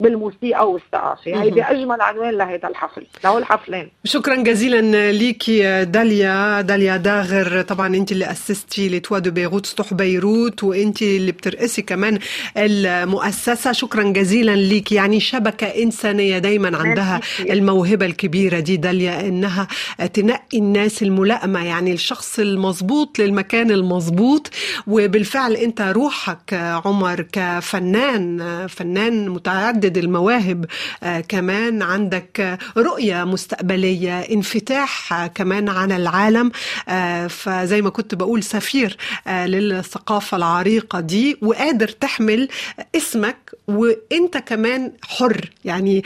بالموسيقى 0.01 0.71
والثقافه 0.71 1.33
مهم. 1.33 1.43
هيدي 1.43 1.63
أجمل 1.63 2.01
عنوان 2.01 2.35
لهيدا 2.35 2.69
الحفل 2.69 3.07
لهو 3.25 3.39
الحفلين 3.39 3.89
شكرا 4.05 4.35
جزيلا 4.37 5.13
ليكي 5.13 5.85
داليا. 5.85 6.61
داليا 6.61 6.97
داغر 6.97 7.63
طبعا 7.63 7.97
أنت 7.97 8.13
اللي 8.13 8.31
أسستي 8.31 8.89
لتوا 8.89 9.19
دو 9.19 9.31
بيروت 9.31 9.67
سطوح 9.67 9.95
بيروت 9.95 10.65
وأنت 10.65 11.03
اللي 11.03 11.33
بترأسي 11.33 11.83
كمان 11.83 12.19
المؤسسة. 12.57 13.73
شكرا 13.73 14.03
جزيلا 14.03 14.57
ليكي 14.57 14.95
يعني 14.95 15.21
شبكة 15.21 15.67
إنسانية 15.67 16.39
دايما 16.39 16.79
عندها. 16.79 17.21
الموهبة 17.41 18.07
الكبيرة 18.07 18.61
دي 18.61 18.77
داليا 18.77 19.21
إنها 19.21 19.69
تنقي 20.15 20.59
الناس 20.59 21.03
الملائمة 21.03 21.67
يعني 21.67 21.93
الشخص 21.93 22.39
المظبوط 22.39 23.19
للمكان 23.19 23.71
المظبوط. 23.71 24.51
وبالفعل 24.87 25.53
أنت 25.53 25.81
روحك 25.81 26.55
عمر 26.55 27.27
كفنان 27.33 28.67
فنان 28.67 29.29
متعدد 29.29 29.88
المواهب. 29.97 30.65
آه، 31.03 31.21
كمان 31.21 31.83
عندك 31.83 32.59
رؤية 32.77 33.25
مستقبلية 33.25 34.21
انفتاح 34.21 35.27
كمان 35.27 35.69
على 35.69 35.97
العالم. 35.97 36.51
آه، 36.89 37.27
فزي 37.27 37.83
ما 37.83 37.91
كنت 37.91 38.15
بقول 38.15 38.43
سفير 38.43 38.97
آه، 39.27 39.47
للثقافة 39.47 40.37
العريقة 40.37 41.01
دي 41.01 41.39
وقادر 41.43 41.89
تحمل 41.89 42.49
اسمك 42.97 43.37
وانت 43.69 44.37
كمان 44.37 44.93
حر. 45.03 45.51
يعني 45.65 46.03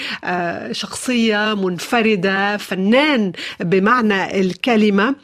شخصية 0.73 1.55
منفردة 1.55 2.57
فنان 2.57 3.33
بمعنى 3.61 4.41
الكلمة. 4.41 5.15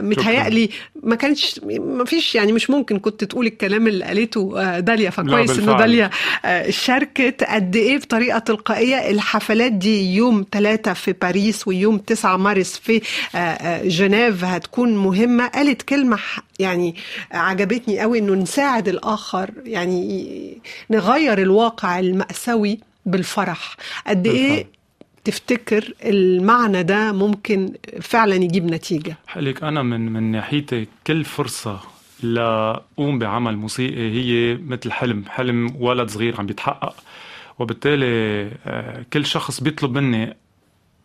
متهيألي 0.00 0.70
ما 1.02 1.14
كانش 1.14 1.60
ما 1.64 2.04
فيش 2.04 2.34
يعني 2.34 2.52
مش 2.52 2.70
ممكن 2.70 2.98
كنت 2.98 3.24
تقول 3.24 3.46
الكلام 3.46 3.86
اللي 3.86 4.04
قالته 4.04 4.60
آه، 4.62 4.80
داليا 4.80 5.10
فكويس 5.10 5.58
إنه. 5.58 5.78
داليا 5.78 6.10
آه، 6.44 6.70
شاركت 6.70 7.44
قد 7.44 7.76
إيه 7.76 7.98
بطريقة 7.98 8.38
تلقائية 8.38 9.10
الحفلات 9.10 9.72
دي 9.72 10.14
يوم 10.14 10.46
3 10.52 10.92
في 10.92 11.12
باريس 11.12 11.68
ويوم 11.68 11.98
9 11.98 12.36
مارس 12.36 12.76
في 12.76 13.00
آه، 13.34 13.82
جنيف 13.84 14.44
هتكون 14.44 14.96
مهمة 14.96 15.46
قالت 15.46 15.82
كلمة 15.82 16.18
يعني 16.58 16.94
عجبتني 17.32 18.00
قوي 18.00 18.18
إنه 18.18 18.34
نساعد 18.34 18.88
الآخر 18.88 19.50
يعني 19.64 20.58
نغير 20.90 21.38
الواقع 21.42 21.98
المأساوي 21.98 22.80
بالفرح 23.06 23.76
قد 24.06 24.26
إيه. 24.26 24.77
تفتكر 25.28 25.92
المعنى 26.04 26.82
ده 26.82 27.12
ممكن 27.12 27.72
فعلا 28.00 28.34
يجيب 28.34 28.64
نتيجة؟ 28.64 29.16
حقلك 29.26 29.62
أنا 29.62 29.82
من 29.82 30.12
من 30.12 30.22
ناحيتي 30.22 30.86
كل 31.06 31.24
فرصة 31.24 31.80
لأقوم 32.22 33.18
بعمل 33.18 33.56
موسيقي 33.56 34.10
هي 34.12 34.58
مثل 34.66 34.92
حلم. 34.92 35.24
حلم 35.28 35.76
ولد 35.80 36.10
صغير 36.10 36.34
عم 36.38 36.46
بيتحقق. 36.46 36.94
وبالتالي 37.58 38.06
آه، 38.66 39.04
كل 39.12 39.26
شخص 39.26 39.60
بيطلب 39.60 39.98
مني 39.98 40.36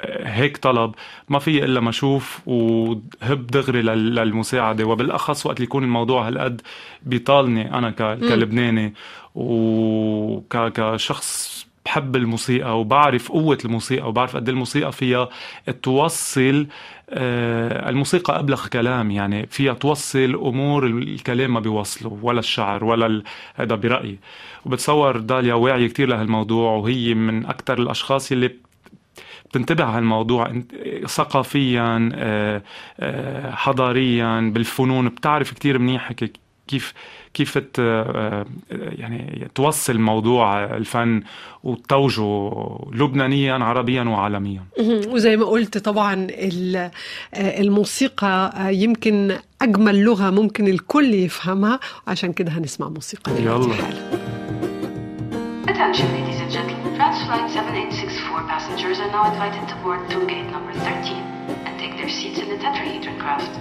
آه، 0.01 0.27
هيك 0.27 0.57
طلب. 0.57 0.95
ما 1.29 1.39
في 1.39 1.63
إلا 1.65 1.79
ما 1.79 1.89
أشوف 1.89 2.39
وهب 2.45 3.47
دغري 3.47 3.81
لل- 3.81 4.15
للمساعدة. 4.15 4.83
وبالأخص 4.85 5.45
وقت 5.45 5.59
يكون 5.59 5.83
الموضوع 5.83 6.27
هالقد 6.27 6.61
بيطالني 7.03 7.77
أنا 7.77 7.91
كلبناني. 8.15 8.93
وكشخص 9.35 11.52
بحب 11.85 12.15
الموسيقى 12.15 12.79
وبعرف 12.79 13.31
قوة 13.31 13.57
الموسيقى 13.65 14.09
وبعرف 14.09 14.35
قد 14.35 14.47
إيه 14.47 14.53
الموسيقى 14.53 14.91
فيها 14.91 15.29
توصل 15.83 16.67
آه، 17.09 17.89
الموسيقى 17.89 18.39
أبلغ 18.39 18.67
كلام 18.67 19.11
يعني 19.11 19.45
فيها 19.47 19.73
توصل 19.73 20.35
أمور 20.35 20.85
الكلام 20.85 21.53
ما 21.53 21.59
بيوصله 21.59 22.19
ولا 22.21 22.39
الشعر 22.39 22.83
ولا. 22.83 23.23
هذا 23.55 23.75
برأيي 23.75 24.19
وبتصور 24.65 25.17
داليا 25.17 25.53
واعية 25.53 25.87
كتير 25.87 26.07
لهالموضوع 26.07 26.71
وهي 26.71 27.13
من 27.13 27.45
أكثر 27.45 27.79
الأشخاص 27.79 28.31
اللي 28.31 28.51
بتنتبه 29.49 29.83
على 29.83 29.99
الموضوع 29.99 30.61
ثقافيا 31.07 32.09
آه، 32.15 32.61
آه، 32.99 33.51
حضاريا 33.51 34.51
بالفنون 34.53 35.09
بتعرف 35.09 35.53
كتير 35.53 35.79
منيح 35.79 36.11
كيف 36.73 36.93
كيف 37.33 37.57
ت- 37.57 37.79
آه، 37.79 38.45
يعني 38.71 39.47
توصل 39.55 39.99
موضوع 39.99 40.63
الفن 40.63 41.23
وتوجه 41.63 42.49
لبنانيا 42.93 43.53
عربيا 43.53 44.03
وعالميا. 44.03 44.63
وزي 45.07 45.37
ما 45.37 45.45
قلت 45.45 45.77
طبعا 45.77 46.27
آه، 46.31 46.91
الموسيقى 47.61 48.53
آه، 48.57 48.69
يمكن 48.69 49.37
أجمل 49.61 50.01
لغة 50.03 50.29
ممكن 50.29 50.67
الكل 50.67 51.13
يفهمها 51.13 51.79
عشان 52.07 52.33
كده 52.33 52.51
هنسمع 52.51 52.89
موسيقى 52.89 53.31
يلا. 53.43 53.73
حالا 53.73 54.23
Attention, 55.71 56.07
ladies 56.17 56.39
and 56.43 56.51
gentlemen. 56.57 56.91
France 56.97 57.19
Flight 57.27 57.47
7864 57.49 58.47
passengers 58.53 58.97
are 59.03 59.11
now 59.17 59.23
invited 59.33 59.63
to 59.71 59.75
board 59.83 59.99
through 60.09 60.25
gate 60.33 60.49
number 60.55 60.73
13 60.73 61.21
and 61.65 61.73
take 61.81 61.93
their 61.99 62.09
seats 62.17 62.39
in 62.43 62.47
the 62.51 62.57
tetrahedron 62.63 63.17
craft. 63.23 63.53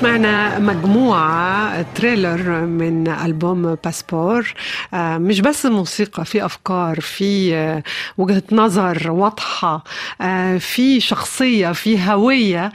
وسمعنا 0.00 0.58
مجموعة 0.58 1.59
تريلر 1.94 2.60
من 2.60 3.08
ألبوم 3.08 3.74
باسبور. 3.84 4.54
آه، 4.94 5.18
مش 5.18 5.40
بس 5.40 5.66
موسيقى 5.66 6.24
في 6.24 6.44
أفكار 6.44 7.00
في 7.00 7.54
آه، 7.54 7.82
وجهة 8.18 8.42
نظر 8.52 9.10
واضحة 9.10 9.84
آه، 10.20 10.58
في 10.58 11.00
شخصية 11.00 11.72
في 11.72 11.98
هوية. 12.10 12.72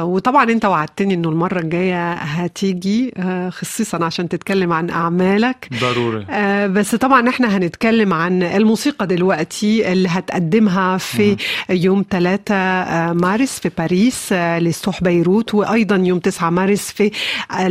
وطبعا 0.00 0.44
أنت 0.50 0.64
وعدتني 0.64 1.14
أنه 1.14 1.28
المرة 1.28 1.58
الجاية 1.58 2.12
هتيجي 2.12 3.12
خصيصا 3.50 4.04
عشان 4.04 4.28
تتكلم 4.28 4.72
عن 4.72 4.90
أعمالك. 4.90 5.68
ضروري. 5.80 6.26
بس 6.68 6.94
طبعا 6.94 7.28
إحنا 7.28 7.56
هنتكلم 7.56 8.12
عن 8.14 8.42
الموسيقى 8.42 9.06
دلوقتي 9.06 9.92
اللي 9.92 10.08
هتقدمها 10.08 10.96
في 10.98 11.36
يوم 11.70 12.04
3 12.10 12.54
آه، 12.54 13.12
مارس 13.12 13.60
في 13.60 13.70
باريس 13.78 14.32
لسطوح 14.32 15.02
بيروت 15.02 15.54
وأيضا 15.54 15.96
يوم 15.96 16.18
9 16.18 16.50
مارس 16.50 16.90
في 16.92 17.10
آه، 17.50 17.66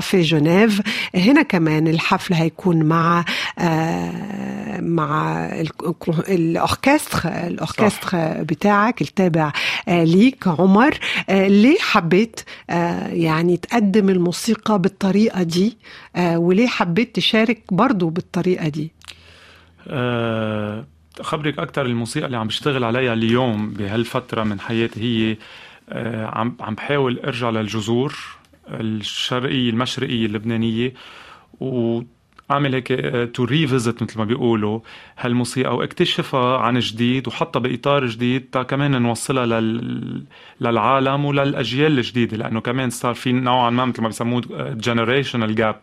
في 0.00 0.20
جنيف. 0.20 0.80
هنا 1.14 1.42
كمان 1.42 1.88
الحفل 1.88 2.34
هيكون 2.34 2.82
مع 2.84 3.24
آه، 3.58 4.80
مع 4.80 5.36
ال- 5.46 5.70
ال 6.28 6.37
orchestre 6.37 7.20
ال 7.28 7.39
orchestre 7.39 8.42
بتاعك 8.42 9.02
التابع 9.02 9.52
آه، 9.88 10.04
ليك 10.04 10.48
عمر. 10.48 10.98
آه، 11.28 11.48
ليه 11.48 11.78
حبيت 11.80 12.40
آه، 12.70 13.08
يعني 13.08 13.56
تقدم 13.56 14.08
الموسيقى 14.08 14.78
بالطريقة 14.78 15.42
دي؟ 15.42 15.76
آه، 16.16 16.38
وليه 16.38 16.66
حبيت 16.66 17.14
تشارك 17.16 17.62
برضو 17.72 18.08
بالطريقة 18.08 18.68
دي؟ 18.68 18.92
خبرك 21.22 21.58
أكثر 21.58 21.86
الموسيقى 21.86 22.26
اللي 22.26 22.36
عم 22.36 22.46
بشتغل 22.46 22.84
عليها 22.84 23.12
اليوم 23.12 23.70
بهالفترة 23.70 24.42
من 24.44 24.60
حياتي 24.60 25.00
هي 25.00 25.36
عم 26.26 26.56
عم 26.60 26.74
بحاول 26.74 27.18
أرجع 27.24 27.50
للجذور. 27.50 28.14
الشرقية 28.68 29.70
المشرقية 29.70 30.26
اللبنانية 30.26 30.94
وأعمل 32.50 32.74
هيك 32.74 32.88
to 33.34 33.44
revisit 33.44 34.02
مثل 34.02 34.18
ما 34.18 34.24
بيقولوا 34.24 34.80
هالموسيقى 35.18 35.76
واكتشفها 35.76 36.58
عن 36.58 36.78
جديد 36.78 37.28
وحطها 37.28 37.60
بإطار 37.60 38.06
جديد 38.06 38.44
تا 38.52 38.62
كمان 38.62 39.02
نوصلها 39.02 39.46
لل... 39.46 40.22
للعالم 40.60 41.24
وللأجيال 41.24 41.98
الجديدة 41.98 42.36
لأنه 42.36 42.60
كمان 42.60 42.90
صار 42.90 43.14
في 43.14 43.32
نوعا 43.32 43.70
ما 43.70 43.84
مثل 43.84 44.02
ما 44.02 44.08
بيسموه 44.08 44.42
generational 44.74 45.54
gap 45.54 45.76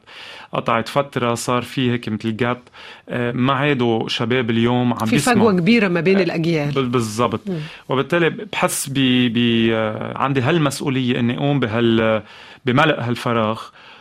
قطعت 0.53 0.87
فترة 0.87 1.33
صار 1.33 1.61
في 1.61 1.91
هيك 1.91 2.09
مثل 2.09 2.37
جاب 2.37 2.61
ما 3.33 3.53
عادوا 3.53 4.07
شباب 4.09 4.49
اليوم 4.49 4.93
عم 4.93 5.05
في 5.05 5.17
فجوة 5.19 5.51
كبيرة 5.53 5.87
ما 5.87 6.01
بين 6.01 6.19
الأجيال. 6.19 6.71
بال- 6.71 6.89
بالضبط. 6.89 7.41
وبالتالي 7.89 8.29
بحس 8.29 8.89
ب 8.89 8.93
ب 9.33 9.37
عندي 10.15 10.41
هالمسؤولية 10.41 11.19
إني 11.19 11.37
أقوم 11.37 11.59
بهال 11.59 12.21
بملء 12.65 12.99
هالفراغ. 13.01 13.61
آه، 13.61 14.00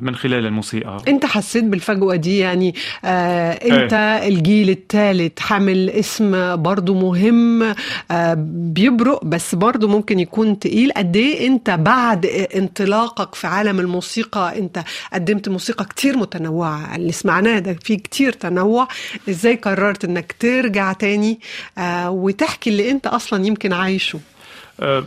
من 0.00 0.16
خلال 0.16 0.46
الموسيقى. 0.46 0.96
انت 1.08 1.26
حسيت 1.26 1.64
بالفجوة 1.64 2.16
دي؟ 2.16 2.38
يعني 2.38 2.74
آه 3.04 3.52
انت 3.52 4.20
الجيل 4.24 4.70
الثالث 4.70 5.38
حامل 5.40 5.90
اسم 5.90 6.56
برضو 6.62 6.94
مهم 6.94 7.62
آه 8.10 8.34
بيبرق 8.48 9.24
بس 9.24 9.54
برضو 9.54 9.88
ممكن 9.88 10.20
يكون 10.20 10.58
تقيل. 10.58 10.92
قد 10.92 11.16
إيه 11.16 11.46
انت 11.46 11.70
بعد 11.70 12.26
انطلاقك 12.56 13.34
في 13.34 13.46
عالم 13.46 13.80
الموسيقى 13.80 14.58
انت 14.58 14.84
قدمت 15.12 15.48
موسيقى 15.48 15.84
كتير 15.84 16.16
متنوعة 16.16 16.96
اللي 16.96 17.12
سمعناه 17.12 17.58
ده 17.58 17.76
فيه 17.82 17.96
كتير 17.98 18.32
تنوع 18.32 18.88
إزاي 19.28 19.54
قررت 19.54 20.04
انك 20.04 20.34
ترجع 20.38 20.92
تاني؟ 20.92 21.40
آه 21.78 22.10
وتحكي 22.10 22.70
اللي 22.70 22.90
انت 22.90 23.06
أصلا 23.06 23.46
يمكن 23.46 23.72
عايشه. 23.72 24.16
آه، 24.16 24.35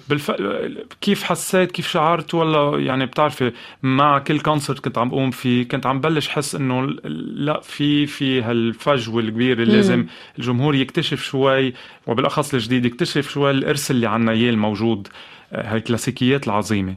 بالف... 0.10 0.32
كيف 1.01 1.23
حسيت؟ 1.23 1.71
كيف 1.71 1.88
شعرت؟ 1.88 2.34
ولا 2.34 2.79
يعني 2.79 3.05
بتعرفي 3.05 3.51
مع 3.84 4.19
كل 4.19 4.39
كونسرت 4.39 4.79
كنت 4.79 4.97
عم 4.97 5.10
بقوم 5.10 5.32
فيه 5.32 5.67
كنت 5.67 5.86
عم 5.86 6.01
بلش 6.01 6.27
حس 6.29 6.55
إنه 6.55 6.86
لا 7.36 7.60
في 7.60 8.05
في 8.05 8.41
هالفجوة 8.41 9.21
الكبيرة 9.21 9.62
اللي 9.63 9.75
لازم 9.75 10.05
الجمهور 10.39 10.75
يكتشف 10.75 11.23
شوي 11.23 11.73
وبالأخص 12.08 12.53
الجديد 12.53 12.86
يكتشف 12.86 13.29
شوي 13.29 13.51
الإرث 13.51 13.91
اللي 13.91 14.08
عنا 14.08 14.32
إياه 14.32 14.49
الموجود 14.49 15.08
آه، 15.53 15.75
هالكلاسيكيات 15.75 16.47
العظيمة. 16.47 16.95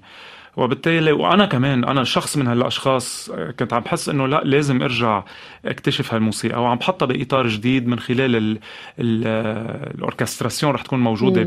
وبالتالي 0.57 1.13
وأنا 1.13 1.47
كمان 1.47 1.85
أنا 1.85 2.05
شخص 2.05 2.37
من 2.37 2.47
هالأشخاص 2.47 3.31
آه، 3.35 3.51
كنت 3.51 3.73
عم 3.73 3.81
بحس 3.81 4.09
إنه 4.09 4.27
لا 4.27 4.43
لازم 4.45 4.83
أرجع 4.83 5.23
أكتشف 5.65 6.15
هالموسيقى 6.15 6.63
وعم 6.63 6.77
بحطها 6.77 7.07
بإطار 7.07 7.49
جديد 7.49 7.87
من 7.87 7.99
خلال 7.99 8.37
ال 8.37 8.59
ال 8.99 9.23
آه، 9.27 9.91
ال 9.95 10.01
orchestration 10.01 10.73
رح 10.73 10.83
تكون 10.83 10.99
موجودة 11.01 11.43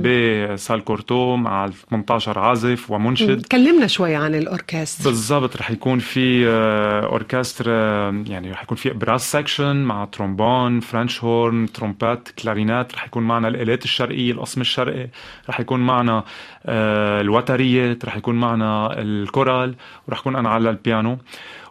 ب 0.53 0.58
Salle 0.58 0.83
Cortot 0.83 1.35
مع 1.35 1.69
18 1.89 2.39
عازف 2.39 2.91
ومنشد. 2.91 3.45
كلمنا 3.45 3.87
شوي 3.87 4.15
عن 4.15 4.35
الاوركسترا 4.35 5.05
بالضبط 5.11 5.57
رح 5.57 5.71
يكون 5.71 5.99
في 5.99 6.47
آه، 6.47 7.05
اوركسترا 7.05 8.09
يعني 8.27 8.51
رح 8.51 8.63
يكون 8.63 8.77
في 8.77 8.89
brass 8.89 9.31
section 9.31 9.75
مع 9.75 10.05
trombone 10.05 10.79
French 10.79 11.23
horn 11.23 11.71
trompette 11.73 12.29
clarinette 12.29 12.95
رح 12.95 13.05
يكون 13.05 13.23
معنا 13.23 13.47
الآلات 13.47 13.83
الشرقية 13.83 14.31
القسم 14.31 14.61
الشرقي 14.61 15.07
رح 15.49 15.59
يكون 15.59 15.79
معنا 15.79 16.23
الوتريات 16.65 18.05
رح 18.05 18.17
يكون 18.17 18.35
معنا 18.35 18.94
الكورال 19.01 19.75
ورح 20.07 20.19
يكون 20.19 20.35
أنا 20.35 20.49
على 20.49 20.69
البيانو. 20.69 21.17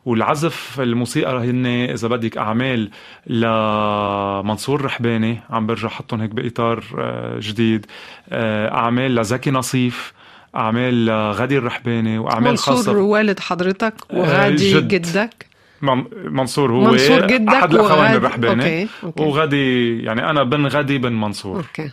والعزف 0.05 0.81
الموسيقى 0.81 1.33
هن 1.51 1.67
إذا 1.67 2.09
بدك 2.09 2.39
أعمال 2.39 2.91
لمنصور 3.27 4.85
رحباني 4.85 5.41
عم 5.51 5.67
برجع 5.67 5.89
حطهم 5.89 6.21
هيك 6.21 6.31
بإطار 6.31 6.85
آه، 6.99 7.39
جديد. 7.41 7.87
آه، 8.31 8.75
أعمال 8.75 9.15
لزكي 9.15 9.51
نصيف 9.51 10.13
أعمال 10.57 11.07
لغدي 11.07 11.59
الرحباني 11.59 12.19
وأعمال 12.19 12.51
منصور 12.51 12.75
خاصة. 12.77 12.93
والد 12.99 13.41
حضرتك 13.41 13.95
وغدي 14.13 14.73
جد. 14.75 14.89
جدك. 14.89 15.47
من- 15.83 16.05
منصور 16.31 16.73
هو 16.73 16.81
منصور 16.81 17.27
جدك 17.27 17.55
أحد 17.55 17.75
الاخوين 17.75 17.99
وغادي- 18.01 18.17
الرحباني. 18.17 18.89
وغدي 19.03 19.99
يعني 20.03 20.31
أنا 20.31 20.43
بن 20.43 20.67
غدي 20.67 20.99
بن 20.99 21.13
منصور. 21.13 21.57
okay. 21.57 21.91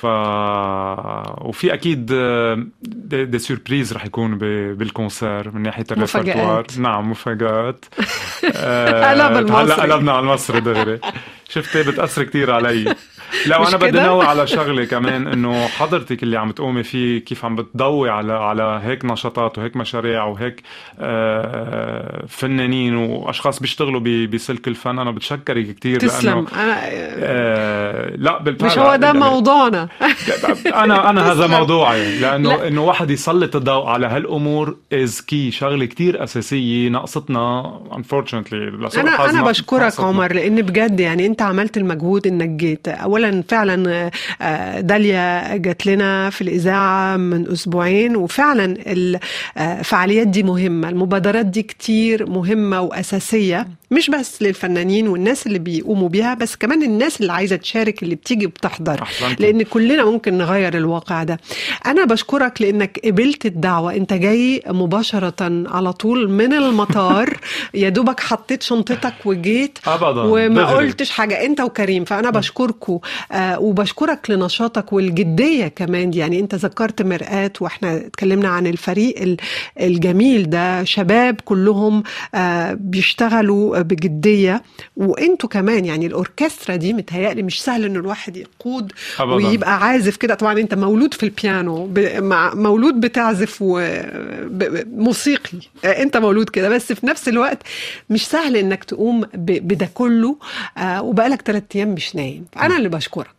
ف 0.00 0.06
وفي 1.44 1.74
أكيد 1.74 2.06
des, 2.82 3.24
des 3.24 3.38
surprises 3.38 3.92
رح 3.92 4.04
يكون 4.06 4.38
ب- 4.38 4.78
بال 4.78 4.94
concert 4.94 5.50
من 5.50 5.62
ناحية 5.62 5.84
مفاجآت. 5.96 6.78
نعم 6.78 7.10
مفاجآت. 7.10 7.84
آه، 8.56 9.10
قلب 9.10 9.36
المصري. 9.46 9.64
هلأ 9.82 9.94
قلبنا 9.94 10.12
على 10.12 10.20
المصري 10.20 10.60
دغري. 10.60 11.00
شفتي؟ 11.48 11.82
بتأثر 11.82 12.22
كتير 12.22 12.50
علي. 12.52 12.94
لا 13.46 13.58
وأنا 13.58 13.76
بدي؟ 13.76 14.00
نوه 14.00 14.24
على 14.24 14.46
شغلة 14.56 14.84
كمان 14.84 15.26
إنه 15.26 15.66
حضرتك 15.66 16.22
اللي 16.22 16.36
عم 16.38 16.50
تقومي 16.52 16.82
فيه 16.82 17.18
كيف 17.18 17.44
عم 17.44 17.56
بتضوي 17.56 18.10
على 18.10 18.32
على 18.32 18.80
هيك 18.84 19.04
نشاطات 19.04 19.58
وهيك 19.58 19.76
مشاريع 19.76 20.24
وهيك 20.24 20.62
آه، 20.98 22.24
فنانين 22.28 22.94
وأشخاص 22.96 23.60
بيشتغلوا 23.60 24.26
بسلك 24.26 24.68
الفن 24.68 24.98
أنا 24.98 25.10
بتشكرك 25.10 25.74
كتير 25.74 26.00
تسلم 26.00 26.46
أنا 26.54 26.76
آه 26.82 28.16
لا 28.16 28.42
بالفعل 28.42 28.66
مش 28.70 28.78
هو 28.78 28.96
ده 28.96 29.12
موضوعنا 29.12 29.88
أنا 30.84 31.10
أنا 31.10 31.32
هذا. 31.32 31.46
موضوعي 31.46 32.18
لأنه 32.20 32.48
لا. 32.56 32.68
إنه 32.68 32.84
واحد 32.84 33.10
يسلط 33.10 33.56
الضوء 33.56 33.86
على 33.86 34.06
هالأمور 34.06 34.76
از 34.92 35.20
كي 35.20 35.50
شغلة 35.50 35.84
كتير 35.84 36.24
أساسية 36.24 36.88
ناقصتنا 36.88 37.80
unfortunately 37.92 38.52
لسوء 38.54 39.00
أنا 39.02 39.30
أنا 39.30 39.42
بشكرك. 39.42 40.00
عمر 40.00 40.32
لأن 40.32 40.62
بجد 40.62 41.00
يعني 41.00 41.26
أنت 41.26 41.42
عملت 41.42 41.76
المجهود 41.76 42.26
إنك 42.26 42.48
جيت 42.48 42.88
اولا 43.16 43.42
فعلا 43.48 44.10
آه، 44.42 44.80
داليا 44.80 45.56
جات 45.56 45.86
لنا 45.86 46.30
في 46.30 46.40
الإذاعة 46.42 47.16
من 47.16 47.50
أسبوعين 47.52 48.16
وفعلا 48.16 48.76
الفعاليات 49.56 50.26
دي 50.26 50.42
مهمة 50.42 50.88
المبادرات 50.88 51.46
دي 51.46 51.62
كتير 51.62 52.26
مهمة 52.30 52.80
وأساسية 52.80 53.68
مش 53.90 54.10
بس 54.10 54.42
للفنانين 54.42 55.08
والناس 55.08 55.46
اللي 55.46 55.58
بيقوموا 55.58 56.08
بيها 56.08 56.34
بس 56.34 56.56
كمان 56.56 56.82
الناس 56.82 57.20
اللي 57.20 57.32
عايزة 57.32 57.56
تشارك 57.56 58.02
اللي 58.02 58.14
بتيجي 58.14 58.46
بتحضر. 58.46 59.08
لأن 59.38 59.62
كلنا 59.62 60.04
ممكن 60.04 60.38
نغير 60.38 60.76
الواقع 60.76 61.22
ده 61.22 61.40
أنا 61.86 62.04
بشكرك 62.04 62.62
لأنك 62.62 63.00
قبلت 63.04 63.46
الدعوة 63.46 63.94
أنت 63.94 64.12
جاي 64.12 64.62
مباشرة 64.68 65.34
على 65.68 65.92
طول 65.92 66.30
من 66.30 66.52
المطار 66.52 67.36
يا 67.74 67.88
دوبك 67.88 68.20
حطيت 68.20 68.62
شنطتك 68.62 69.14
وجيت 69.24 69.78
أبداً، 69.86 70.20
وما 70.22 70.62
دغري. 70.62 70.86
قلتش 70.86 71.10
حاجة 71.10 71.44
أنت 71.46 71.60
وكريم 71.60 72.04
فأنا 72.04 72.30
بشكركم 72.30 72.92
آه 72.92 73.00
وبشكرك 73.36 74.30
لنشاطك 74.30 74.92
والجدية 74.92 75.68
كمان. 75.68 76.14
يعني 76.14 76.40
انت 76.40 76.54
ذكرت 76.54 77.02
مرآة 77.02 77.52
وإحنا 77.60 77.96
اتكلمنا 77.96 78.48
عن 78.48 78.66
الفريق 78.66 79.22
ال- 79.22 79.36
الجميل 79.80 80.50
ده. 80.50 80.84
شباب 80.84 81.40
كلهم 81.44 82.02
آه 82.34 82.72
بيشتغلوا 82.80 83.82
بجدية. 83.82 84.62
وانتوا 84.96 85.48
كمان 85.48 85.84
يعني 85.84 86.06
الأوركسترا 86.06 86.76
دي 86.76 86.92
متهيألي 86.92 87.42
مش 87.42 87.62
سهل 87.62 87.84
إن 87.84 87.96
الواحد 87.96 88.36
يقود 88.36 88.92
أبداً. 89.18 89.34
ويبقى 89.34 89.78
عازف 89.86 90.16
كده. 90.16 90.34
طبعا 90.34 90.58
انت 90.60 90.74
مولود 90.74 91.14
في 91.14 91.22
البيانو 91.22 91.90
مولود 92.54 93.00
بتعزف 93.00 93.58
وموسيقي 93.60 95.58
انت 95.84 96.16
مولود 96.16 96.48
كده. 96.48 96.68
بس 96.68 96.92
في 96.92 97.06
نفس 97.06 97.28
الوقت 97.28 97.62
مش 98.10 98.26
سهل 98.26 98.56
إنك 98.56 98.84
تقوم 98.84 99.20
بده 99.34 99.90
كله. 99.94 100.36
آه، 100.78 101.02
وبقالك 101.02 101.42
ثلاث 101.42 101.62
أيام 101.76 101.88
مش 101.88 102.16
نايم. 102.16 102.44
أنا 102.62 102.76
اللي 102.76 102.88
بشكرك. 102.96 103.30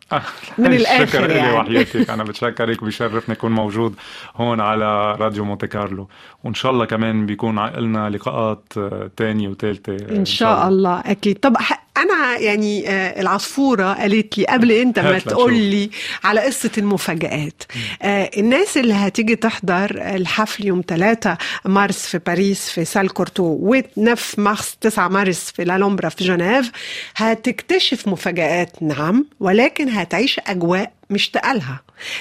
من 0.58 0.74
الآخر 0.74 1.02
الشكر 1.04 1.24
إلي 1.24 1.34
يعني. 1.34 1.56
وحياتك. 1.56 2.10
أنا 2.10 2.24
بتشكرك 2.28 2.82
وبيشرفني 2.82 3.34
أكون 3.34 3.52
موجود 3.52 3.94
هون 4.36 4.60
على 4.60 5.12
راديو 5.14 5.56
مونte 5.56 5.64
كارلو. 5.64 6.08
وإن 6.44 6.54
شاء 6.54 6.72
الله 6.72 6.84
كمان 6.84 7.26
بيكون 7.26 7.66
لنا 7.66 8.10
لقاءات 8.10 8.72
آه، 8.76 9.10
تانية 9.16 9.48
وثالثة 9.48 10.16
إن 10.16 10.24
شاء 10.24 10.68
الله. 10.68 11.00
أكيد. 11.00 11.38
طب 11.38 11.56
أنا 12.02 12.38
يعني 12.38 12.88
آه، 12.88 13.20
العصفورة 13.20 13.92
قالت 13.92 14.38
لي 14.38 14.46
قبل 14.46 14.72
انت 14.72 14.98
ما. 14.98 15.18
تقول 15.18 15.54
لي 15.54 15.90
على 16.24 16.40
قصة 16.40 16.70
المفاجآت 16.78 17.62
آه، 18.02 18.30
الناس 18.36 18.76
اللي 18.76 18.94
هتيجي 18.94 19.36
تحضر 19.36 19.90
الحفل 20.14 20.66
يوم 20.66 20.82
3 20.88 21.36
مارس 21.64 22.06
في 22.06 22.18
باريس 22.18 22.70
في 22.70 22.84
سال 22.84 23.08
كورتو 23.08 23.72
و9 23.72 24.18
مارس 24.38 24.76
9 24.80 25.08
مارس 25.08 25.50
في 25.50 25.64
لالومبرا 25.64 26.08
في 26.08 26.24
جنيف 26.24 26.70
هتكتشف 27.16 28.08
مفاجآت 28.08 28.82
نعم 28.82 29.26
ولكن 29.40 29.88
هتعيش 29.88 30.40
أجواء 30.46 30.92
مشتاقه 31.10 31.52
لها 31.52 31.80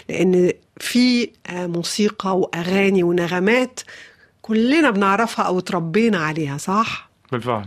لأن 0.09 0.51
في 0.79 1.29
آه، 1.49 1.67
موسيقى 1.67 2.37
وأغاني 2.37 3.03
ونغمات 3.03 3.79
كلنا 4.41 4.89
بنعرفها 4.91 5.45
أو 5.45 5.59
اتربينا 5.59 6.17
عليها 6.17 6.57
صح؟ 6.57 7.09
بالفعل. 7.31 7.65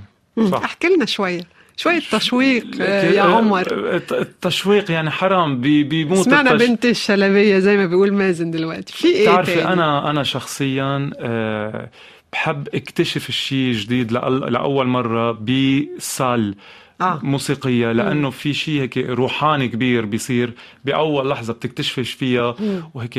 صح 0.50 0.64
احكي 0.64 0.88
لنا 0.88 1.06
شوية 1.06 1.59
شوية 1.80 2.00
تشويق 2.12 2.64
آه، 2.80 3.10
يا 3.10 3.22
عمر. 3.22 3.94
الت- 3.94 4.12
التشويق 4.12 4.90
يعني 4.90 5.10
حرام 5.10 5.60
بي- 5.60 5.82
بيموت 5.84 6.18
سمعنا 6.24 6.52
التش... 6.52 6.66
بنت 6.68 6.86
الشلبية 6.86 7.58
زي 7.58 7.76
ما 7.76 7.86
بيقول 7.86 8.12
مازن 8.12 8.50
دلوقتي. 8.50 8.92
في 8.92 9.08
إيه 9.08 9.22
بتعرفي 9.30 9.54
تاني؟ 9.54 9.72
أنا 9.72 10.10
أنا 10.10 10.22
شخصيا 10.22 11.10
آه، 11.18 11.90
بحب 12.32 12.68
اكتشف 12.74 13.28
الشيء 13.28 13.72
جديد 13.74 14.12
لأول 14.12 14.86
مرة 14.86 15.32
بسال 15.32 16.54
آه. 17.00 17.20
موسيقية 17.22 17.92
لأنه 17.92 18.30
في 18.30 18.54
شيء 18.54 18.80
هيك 18.80 18.98
روحاني 18.98 19.68
كبير 19.68 20.04
بيصير 20.04 20.52
بأول 20.84 21.30
لحظة 21.30 21.52
بتكتشفش 21.52 22.10
فيها 22.10 22.54
وهيك 22.94 23.18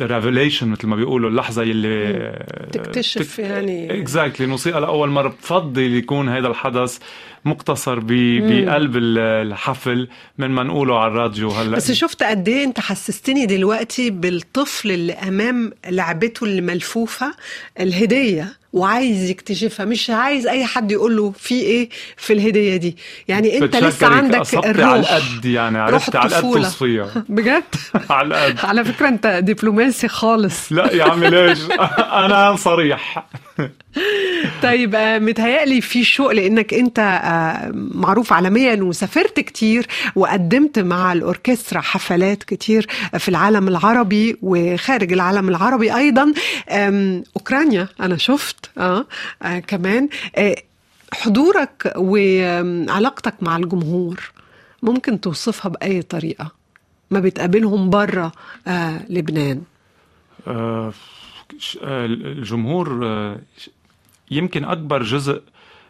the 0.00 0.06
revelation 0.06 0.68
مثل 0.68 0.86
ما 0.86 0.96
بيقولوا 0.96 1.30
اللحظة 1.30 1.62
اللي 1.62 2.06
آه، 2.16 2.66
تكتشف 2.72 3.38
يعني- 3.38 4.00
exactly 4.00 4.44
الموسيقى 4.44 4.80
لأول 4.80 5.08
مرة 5.08 5.28
بفضل 5.28 5.94
يكون 5.94 6.28
هذا 6.28 6.48
الحدث 6.48 6.98
مقتصر 7.44 7.98
ب- 8.00 8.06
بقلب 8.40 8.96
ال- 8.96 9.18
الحفل 9.18 10.08
من 10.38 10.50
ما 10.50 10.62
نقوله 10.62 10.98
على 10.98 11.10
الراديو 11.12 11.48
هلأ. 11.50 11.76
بس 11.76 11.92
شفت 11.92 12.22
قد 12.22 12.48
إيه 12.48 12.64
أنت 12.64 12.80
حسستني 12.80 13.46
دلوقتي 13.46 14.10
بالطفل 14.10 14.90
اللي 14.90 15.12
أمام 15.12 15.72
لعبته 15.90 16.44
اللي 16.44 16.60
ملفوفة 16.60 17.34
الهدية. 17.80 18.56
وعايز 18.76 19.30
يكتشفها 19.30 19.86
مش 19.86 20.10
عايز 20.10 20.46
أي 20.46 20.66
حد 20.66 20.92
يقول 20.92 21.16
له 21.16 21.32
في 21.38 21.54
إيه 21.54 21.88
في 22.16 22.32
الهدية 22.32 22.76
دي. 22.76 22.96
يعني 23.28 23.58
أنت 23.58 23.76
لسه 23.76 24.06
عندك 24.06 24.54
الروح 24.54 24.86
على 24.88 25.00
القد 25.00 25.44
يعني 25.44 25.78
روح 25.78 25.86
عرفتي 25.86 26.18
على 26.18 26.26
القد 26.26 26.44
الطفولة. 26.44 26.62
توصفيها 26.64 27.24
بجد؟ 27.28 27.62
على 28.10 28.28
القد. 28.48 28.64
على 28.66 28.84
فكرة 28.84 29.08
أنت 29.08 29.26
دبلوماسي 29.26 30.08
خالص. 30.08 30.72
لا 30.72 30.92
يا 30.94 31.04
عمي 31.04 31.30
ليش؟ 31.30 31.58
أنا 32.24 32.56
صريح. 32.56 33.26
طيب 34.62 34.94
آه، 34.94 35.18
متهيألي 35.18 35.80
في 35.80 36.04
شوق 36.04 36.32
لإنك 36.32 36.74
أنت 36.74 36.98
آه، 36.98 37.70
معروف 37.74 38.32
عالميا 38.32 38.82
وسافرت 38.82 39.40
كتير 39.40 39.86
وقدمت 40.16 40.78
مع 40.78 41.12
الأوركسترا 41.12 41.80
حفلات 41.80 42.42
كتير 42.42 42.86
في 43.18 43.28
العالم 43.28 43.68
العربي 43.68 44.36
وخارج 44.42 45.12
العالم 45.12 45.48
العربي 45.48 45.96
أيضا. 45.96 46.32
آم، 46.70 47.24
أوكرانيا 47.36 47.88
أنا 48.00 48.16
شفت 48.16 48.70
آه, 48.78 49.06
آه 49.42 49.58
كمان. 49.58 50.08
آه 50.36 50.56
حضورك 51.12 51.92
وعلاقتك 51.96 53.34
مع 53.40 53.56
الجمهور 53.56 54.30
ممكن 54.82 55.20
توصفها 55.20 55.68
بأي 55.68 56.02
طريقة؟ 56.02 56.50
ما 57.10 57.20
بتقابلهم 57.20 57.90
برا 57.90 58.32
آه 58.66 59.00
لبنان. 59.08 59.62
آه، 60.46 60.50
آه، 60.50 60.92
الجمهور 61.82 63.00
آه، 63.06 63.38
يمكن 64.30 64.64
أكبر 64.64 65.02
جزء 65.02 65.42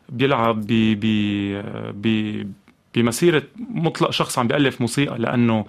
بيلعب 0.09 0.66
ب 0.66 1.01
ب 1.01 1.07
ب 2.03 2.47
بمسيرة 2.95 3.42
مطلق 3.71 4.11
شخص 4.11 4.38
عم 4.38 4.47
بيألف 4.47 4.81
موسيقى 4.81 5.19
لأنه 5.19 5.64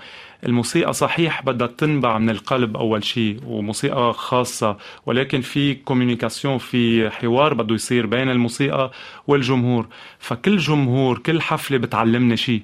الموسيقى 0.45 0.93
صحيح 0.93 1.41
بدها 1.41 1.67
تنبع 1.67 2.17
من 2.17 2.29
القلب 2.29 2.77
أول 2.77 3.03
شيء 3.03 3.39
وموسيقى 3.45 4.13
خاصة 4.13 4.77
ولكن 5.05 5.41
في 5.41 5.73
كوميونيكاسيون 5.75 6.57
في 6.57 7.09
حوار 7.09 7.53
بده 7.53 7.75
يصير 7.75 8.05
بين 8.05 8.29
الموسيقى 8.29 8.91
والجمهور. 9.27 9.87
فكل 10.19 10.57
جمهور 10.57 11.17
كل 11.17 11.41
حفلة 11.41 11.77
بتعلمني 11.77 12.37
شيء. 12.37 12.63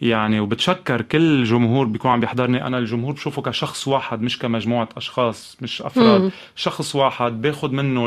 يعني 0.00 0.40
وبتشكر 0.40 1.02
كل 1.02 1.44
جمهور 1.44 1.86
بيكون 1.86 2.10
عم 2.10 2.20
بيحضرني. 2.20 2.66
أنا 2.66 2.78
الجمهور 2.78 3.12
بشوفه 3.12 3.42
كشخص 3.42 3.88
واحد 3.88 4.22
مش 4.22 4.38
كمجموعة 4.38 4.88
أشخاص 4.96 5.56
مش 5.60 5.82
أفراد. 5.82 6.20
مم. 6.20 6.30
شخص 6.56 6.94
واحد 6.96 7.42
باخذ 7.42 7.70
منه 7.70 8.06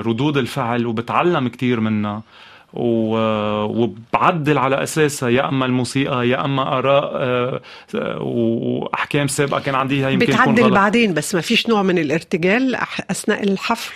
ردود 0.00 0.36
الفعل 0.36 0.86
وبتعلم 0.86 1.48
كتير 1.48 1.80
منها. 1.80 2.22
وبعدل 2.72 4.58
على 4.58 4.82
أساسها 4.82 5.28
يا 5.28 5.48
أما 5.48 5.66
الموسيقى 5.66 6.28
يا 6.28 6.44
أما 6.44 6.78
آراء 6.78 7.10
آه، 7.14 7.60
وأحكام 8.22 9.28
سابقة 9.28 9.60
كان 9.60 9.74
عندي 9.74 10.12
يمكن 10.12 10.26
بتعدل 10.26 10.70
بعدين 10.70 11.14
بس 11.14 11.34
ما 11.34 11.40
فيش 11.40 11.68
نوع 11.68 11.82
من 11.82 11.98
الارتجال 11.98 12.76
أثناء 13.10 13.42
الحفل. 13.42 13.94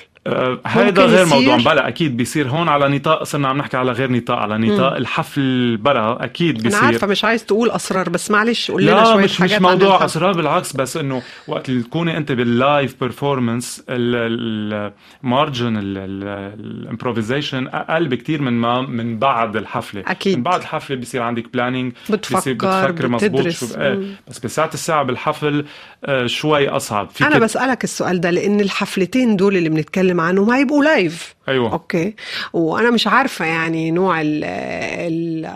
هيدا 0.67 1.03
ممكن 1.03 1.03
غير 1.15 1.27
يصير؟ 1.27 1.39
موضوع 1.39 1.73
بلا 1.73 1.89
أكيد 1.89 2.17
بيصير 2.17 2.49
هون 2.49 2.69
على 2.69 2.89
نطاق 2.89 3.23
صرنا 3.23 3.49
عم 3.49 3.59
نحكي 3.59 3.77
على 3.77 3.93
غير 3.93 4.13
نطاق 4.13 4.39
على 4.39 4.59
نطاق 4.59 4.97
الحفل 4.97 5.77
بلا 5.77 6.25
أكيد 6.25 6.55
أنا 6.55 6.65
بيصير 6.65 6.85
عارفة 6.85 7.07
مش 7.07 7.25
عايز 7.25 7.45
تقول 7.47 7.71
أسرار 7.71 8.09
بس 8.09 8.31
معلش 8.31 8.71
قول 8.71 8.83
لنا 8.83 8.91
لا 8.91 9.05
شوية 9.05 9.17
مش 9.25 9.31
مش 9.33 9.39
حاجات 9.39 9.55
عن 9.57 9.63
موضوع. 9.63 10.05
أسرار 10.05 10.33
بالعكس 10.33 10.73
بس 10.77 10.97
إنه 10.97 11.23
وقت 11.49 11.69
اللي 11.69 11.83
تكوني 11.83 12.17
أنت 12.17 12.33
بال 12.33 12.53
live 12.53 12.95
performance 13.01 13.83
ال 13.89 14.15
margin 14.15 15.77
ال 15.77 15.90
improvisation 15.90 17.67
أقل 17.69 18.09
بكتير 18.09 18.43
من 18.43 18.53
ما 18.53 18.81
من 18.81 19.19
بعد 19.19 19.57
الحفلة 19.57 20.03
أكيد. 20.07 20.37
من 20.37 20.43
بعد 20.43 20.61
الحفلة 20.61 20.97
بصير 20.97 21.23
عندك 21.23 21.53
planning 21.53 21.93
بتفكر، 22.11 22.53
بتفكر 22.53 23.09
مزبوط. 23.09 23.49
شو 23.49 23.67
مم. 23.79 24.15
بس 24.29 24.39
بساعة 24.39 24.71
الساعة 24.75 25.03
بالحفل 25.03 25.65
آه، 26.05 26.27
شوي 26.27 26.69
أصعب 26.69 27.09
أنا 27.23 27.39
بسألك 27.39 27.85
السؤال 27.85 28.21
ده 28.21 28.31
لأن 28.31 28.61
الحفلتين 28.61 29.37
دول 29.37 29.57
اللي 29.57 29.69
بنتكلم 29.69 30.10
عنهم 30.19 30.51
هيبقوا 30.51 30.85
live 30.85 31.35
أيوه. 31.49 31.73
okay. 31.73 32.15
وأنا 32.53 32.91
مش 32.91 33.07
عارفة 33.07 33.45
يعني 33.45 33.91
نوع 33.91 34.21
ال 34.21 34.45
ال 34.45 35.47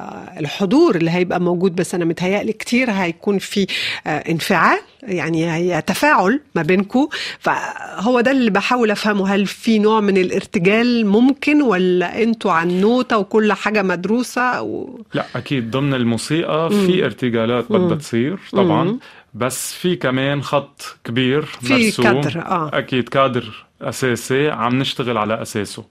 الحضور 0.41 0.97
اللي 0.97 1.11
هيبقى 1.11 1.41
موجود 1.41 1.75
بس 1.77 1.95
أنا 1.95 2.05
متهيألي 2.05 2.53
كتير 2.53 2.91
هيكون 2.91 3.39
في 3.39 3.67
آه، 4.07 4.11
انفعال 4.11 4.79
يعني 5.03 5.53
هي 5.53 5.83
تفاعل 5.83 6.41
ما 6.55 6.63
بينكم 6.63 7.09
فهو 7.39 8.21
ده 8.21 8.31
اللي 8.31 8.51
بحاول 8.51 8.91
أفهمه 8.91 9.29
هل 9.35 9.47
في 9.47 9.79
نوع 9.79 10.01
من 10.01 10.17
الارتجال 10.17 11.07
ممكن 11.07 11.63
ولا 11.63 12.23
أنتوا 12.23 12.53
عن 12.53 12.81
نوتة 12.81 13.19
وكل 13.19 13.53
حاجة 13.53 13.83
مدروسة 13.83 14.63
و... 14.63 14.99
لا 15.15 15.27
أكيد 15.37 15.71
ضمن 15.71 15.95
الموسيقى 15.95 16.71
في 16.71 17.05
ارتجالات 17.05 17.73
بدها 17.73 17.97
تصير 17.97 18.39
طبعا 18.53 18.85
مم. 18.85 18.99
بس 19.35 19.73
في 19.73 19.97
كمان 19.97 20.43
خط 20.43 20.97
كبير 21.05 21.43
في 21.43 21.73
مرسوم. 21.75 22.05
كادر، 22.05 22.41
آه. 22.41 22.71
أكيد 22.73 23.09
كادر 23.09 23.65
أساسي 23.89 24.51
عم 24.51 24.79
نشتغل 24.79 25.19
على 25.19 25.43
أساسه. 25.43 25.85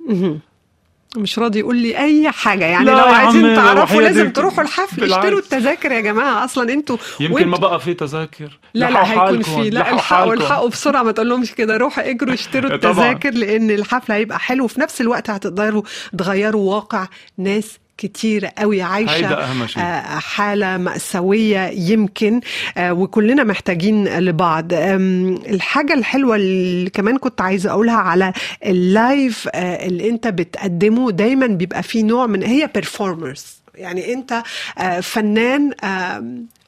مش 1.17 1.39
راضي 1.39 1.59
يقول 1.59 1.77
لي 1.77 1.97
أي 1.97 2.31
حاجة. 2.31 2.65
يعني 2.65 2.85
لو 2.85 2.97
عايزين 2.97 3.55
تعرفوا 3.55 4.01
لازم 4.01 4.29
تروحوا 4.31 4.63
الحفل. 4.63 5.03
اشتروا 5.03 5.39
التذاكر 5.39 5.91
يا 5.91 5.99
جماعة. 6.01 6.45
أصلا 6.45 6.73
أنتوا 6.73 6.97
يمكن 7.19 7.47
ما 7.47 7.57
وانتوا- 7.57 7.61
بقى 7.61 7.79
في 7.79 7.93
تذاكر. 7.93 8.59
لا 8.73 8.89
لا 8.89 9.11
هيكون 9.11 9.41
في. 9.41 9.69
لا 9.69 9.79
لحقوا 9.79 9.93
الحقوا. 9.97 10.33
الحقوا 10.33 10.69
بسرعة 10.69 11.03
ما 11.03 11.11
تقول 11.11 11.29
لهمش 11.29 11.51
كده. 11.51 11.77
روحوا 11.77 12.09
اجروا 12.09 12.33
اشتروا. 12.39 12.71
التذاكر 12.73 13.29
لأن 13.31 13.71
الحفل 13.71 14.11
هيبقى 14.11 14.39
حلو. 14.39 14.63
وفي 14.65 14.81
نفس 14.81 15.01
الوقت 15.01 15.29
هتقدروا 15.29 15.83
تغيروا 16.17 16.75
واقع 16.75 17.07
ناس 17.37 17.77
كتير 17.97 18.45
قوي 18.45 18.81
أهم 18.81 19.67
شيء. 19.67 19.81
آه، 19.83 20.01
حالة 20.19 20.77
مأساوية 20.77 21.59
يمكن 21.91 22.41
آه، 22.77 22.93
وكلنا 22.93 23.43
محتاجين 23.43 24.19
لبعض 24.19 24.73
آم، 24.73 25.33
الحاجة 25.35 25.93
الحلوة 25.93 26.35
اللي 26.35 26.89
كمان 26.89 27.17
كنت 27.17 27.41
عايزة 27.41 27.69
أقولها 27.69 27.95
على 27.95 28.33
ال 28.65 28.82
live 28.82 29.47
آه، 29.53 29.85
اللي 29.87 30.09
أنت 30.09 30.27
بتقدمه 30.27 31.11
دايما 31.11 31.47
بيبقى 31.47 31.83
فيه 31.83 32.03
نوع 32.03 32.27
من 32.27 32.43
هي 32.43 32.69
performers 32.73 33.62
يعني 33.75 34.13
انت 34.13 34.43
آه، 34.77 34.99
فنان 34.99 35.71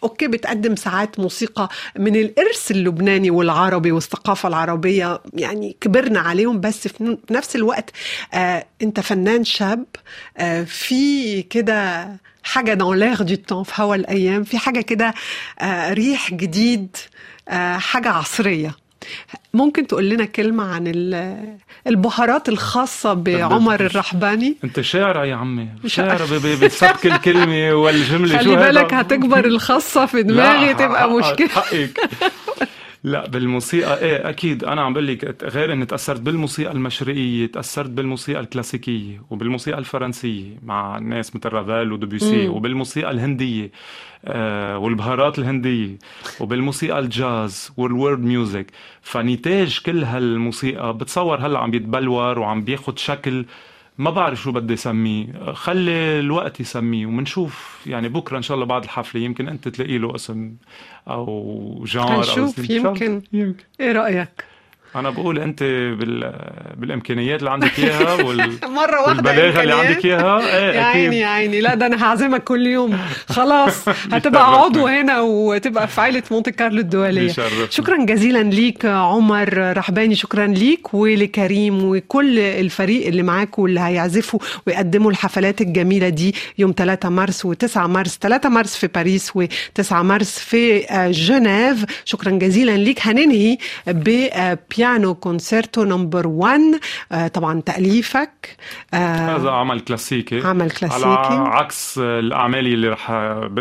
okay 0.04 0.28
بتقدم 0.28 0.76
ساعات 0.76 1.20
موسيقى 1.20 1.70
من 2.00 2.16
الإرث 2.16 2.72
اللبناني 2.72 3.32
والعربي 3.32 3.92
والثقافة 3.92 4.50
العربية 4.50 5.22
يعني 5.34 5.78
كبرنا 5.82 6.20
عليهم 6.20 6.60
بس 6.60 6.88
في 6.88 7.18
نفس 7.32 7.56
الوقت 7.56 7.92
آه 8.34 8.66
انت 8.82 9.00
فنان 9.00 9.44
شاب 9.44 9.86
آه 10.38 10.64
في 10.64 11.42
كده 11.44 12.08
حاجة 12.44 12.74
dans 12.74 12.98
l'air 13.00 13.22
du 13.22 13.36
temps 13.36 13.64
في 13.64 13.82
هوا 13.82 13.96
الأيام 13.96 14.44
في 14.44 14.58
حاجة 14.58 14.82
كده 14.82 15.14
ريح 15.92 16.34
جديد 16.34 16.98
حاجة 17.78 18.10
عصرية. 18.10 18.85
ممكن 19.54 19.88
تقول 19.88 20.10
لنا 20.10 20.26
كلمة 20.26 20.64
عن 20.76 20.84
ال- 20.88 21.56
البهارات 21.88 22.50
الخاصة 22.50 23.14
بعمر 23.14 23.80
الرحباني؟ 23.86 24.56
انت 24.64 24.82
شاعر 24.82 25.26
يا 25.26 25.36
عمي 25.36 25.68
شاعر 25.86 26.22
ب- 26.32 26.34
ب- 26.34 26.64
بتسبك 26.64 27.06
الكلمة 27.06 27.74
والجملة. 27.74 28.38
خلي؟ 28.44 28.56
بالك 28.56 28.94
هتكبر 28.94 29.46
الخاصة 29.46 30.06
في 30.06 30.24
دماغي 30.24 30.74
تبقى 30.74 31.10
مشكلة. 31.12 31.48
حقك. 31.48 32.00
لا 33.06 33.28
بالموسيقى 33.28 34.00
إيه 34.00 34.30
أكيد. 34.30 34.64
أنا 34.64 34.82
عم 34.82 34.94
بقول 34.94 35.08
لك 35.08 35.44
غير 35.44 35.74
إني 35.74 35.86
تأثرت 35.86 36.22
بالموسيقى 36.22 36.72
المشرقية 36.72 37.46
تأثرت 37.46 37.90
بالموسيقى 37.90 38.40
الكلاسيكية 38.40 39.22
وبالموسيقى 39.30 39.80
الفرنسية 39.80 40.46
مع 40.64 41.00
ناس 41.00 41.36
مثل 41.36 41.50
رافال 41.50 41.92
ودوبيسي 41.92 42.48
وبالموسيقى 42.48 43.12
الهندية 43.12 43.72
آه 44.26 44.78
والبهارات 44.78 45.40
الهندية 45.40 45.98
وبالموسيقى 46.40 47.00
الجاز 47.00 47.72
وال 47.78 47.90
world 47.90 48.20
music. 48.24 48.68
فنتاج 49.02 49.80
كل 49.86 50.04
هالموسيقى 50.04 50.98
بتصور 50.98 51.38
هلا 51.48 51.60
عم 51.60 51.74
يتبلور 51.74 52.40
وعم 52.40 52.62
بياخد 52.64 53.00
شكل 53.00 53.46
ما 53.98 54.10
بعرف 54.10 54.42
شو 54.42 54.52
بدي 54.52 54.74
اسميه 54.74 55.52
خلي 55.54 56.20
الوقت 56.20 56.60
يسميه 56.60 57.06
ومنشوف. 57.06 57.82
يعني 57.88 58.10
بكرة 58.10 58.38
إن 58.38 58.42
شاء 58.42 58.56
الله 58.56 58.66
بعد 58.66 58.84
الحفلة 58.84 59.22
يمكن 59.22 59.48
أنت 59.48 59.68
تلاقي 59.68 59.98
له 59.98 60.16
اسم 60.16 60.56
أو 61.08 61.84
genre 61.88 62.16
هنشوف 62.16 62.60
الله. 62.60 62.76
يمكن. 62.76 63.22
يمكن. 63.34 63.64
إيه 63.80 63.92
رأيك؟ 63.92 64.55
أنا 64.96 65.10
بقول 65.10 65.40
أنت 65.40 65.64
بال... 66.00 66.34
بالإمكانيات 66.78 67.40
اللي 67.40 67.52
عندك 67.52 67.80
إياها 67.80 68.14
وال... 68.24 68.38
مرة 68.64 69.02
واحدة 69.02 69.08
والبلاغة 69.08 69.62
اللي. 69.64 69.74
عندك 69.74 70.06
إياها. 70.06 70.40
إيه 70.58 70.76
يا 70.80 70.84
عيني 70.84 71.20
يا 71.20 71.28
عيني. 71.28 71.62
لا 71.62 71.76
ده 71.76 71.86
أنا 71.86 72.04
هعزمك 72.04 72.44
كل 72.44 72.68
يوم. 72.68 72.98
خلاص 73.30 73.90
هتبقى 74.14 74.54
عضو 74.62 74.88
هنا 74.88 75.22
وتبقى 75.22 75.88
في 75.88 76.02
عائلة 76.02 76.24
مونت 76.32 76.50
كارلو 76.50 76.80
الدولية. 76.80 77.22
بيشرفني. 77.22 77.68
شكرا 77.72 78.06
جزيلا 78.06 78.44
ليك 78.44 78.86
عمر 78.86 79.78
رحباني. 79.78 80.16
شكرا 80.16 80.48
ليك 80.48 80.94
ولكريم 80.94 81.84
وكل 81.86 82.40
الفريق 82.40 83.08
اللي 83.08 83.24
معاك 83.24 83.60
واللي 83.60 83.80
هيعزفوا 83.80 84.40
ويقدموا 84.68 85.12
الحفلات 85.12 85.62
الجميلة 85.62 86.10
دي 86.10 86.36
يوم 86.58 86.74
3 86.78 87.10
مارس 87.10 87.48
و9 87.48 87.78
مارس. 87.78 88.18
3 88.22 88.50
مارس 88.50 88.76
في 88.76 88.88
باريس 88.88 89.32
و9 89.32 89.94
مارس 89.94 90.40
في 90.40 90.86
آه، 90.92 91.12
جنيف. 91.12 91.86
شكرا 92.06 92.32
جزيلا 92.32 92.78
ليك. 92.78 93.00
هننهي 93.02 93.58
ب 94.86 94.91
piano 94.91 95.16
concerto 95.16 95.84
number 95.84 96.28
1 96.28 96.60
آه، 97.12 97.28
طبعا 97.28 97.62
تأليفك 97.62 98.58
آه، 98.94 99.36
هذا 99.36 99.50
عمل 99.52 99.80
كلاسيكي. 99.80 100.42
عمل 100.42 100.72
كلاسيكي. 100.72 101.06
على 101.06 101.50
عكس 101.50 101.98
الأعمال 101.98 102.68
اللي 102.68 102.88
رح 102.88 103.12
مم. 103.12 103.56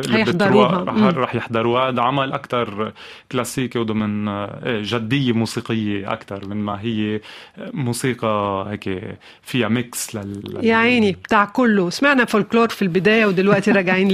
رح, 1.17 1.35
يحضروها. 1.35 1.89
هذا 1.91 2.03
عمل 2.03 2.33
أكثر 2.33 2.93
كلاسيكي 3.33 3.79
وضمن 3.79 4.29
إيه، 4.29 4.83
جدية 4.85 5.33
موسيقية 5.33 6.13
أكثر 6.13 6.49
من 6.49 6.57
ما 6.57 6.81
هي 6.81 7.21
موسيقى 7.59 8.67
هيك 8.71 9.01
فيها 9.43 9.69
mix 9.69 10.17
لل 10.17 10.59
يا 10.63 10.77
عيني 10.77 11.13
بتاع 11.13 11.45
كله. 11.45 11.91
سمعنا 11.91 12.25
فولكلور 12.25 12.69
في 12.69 12.83
البداية 12.83 13.27
ودلوقتي 13.27 13.71
راجعين 13.71 14.09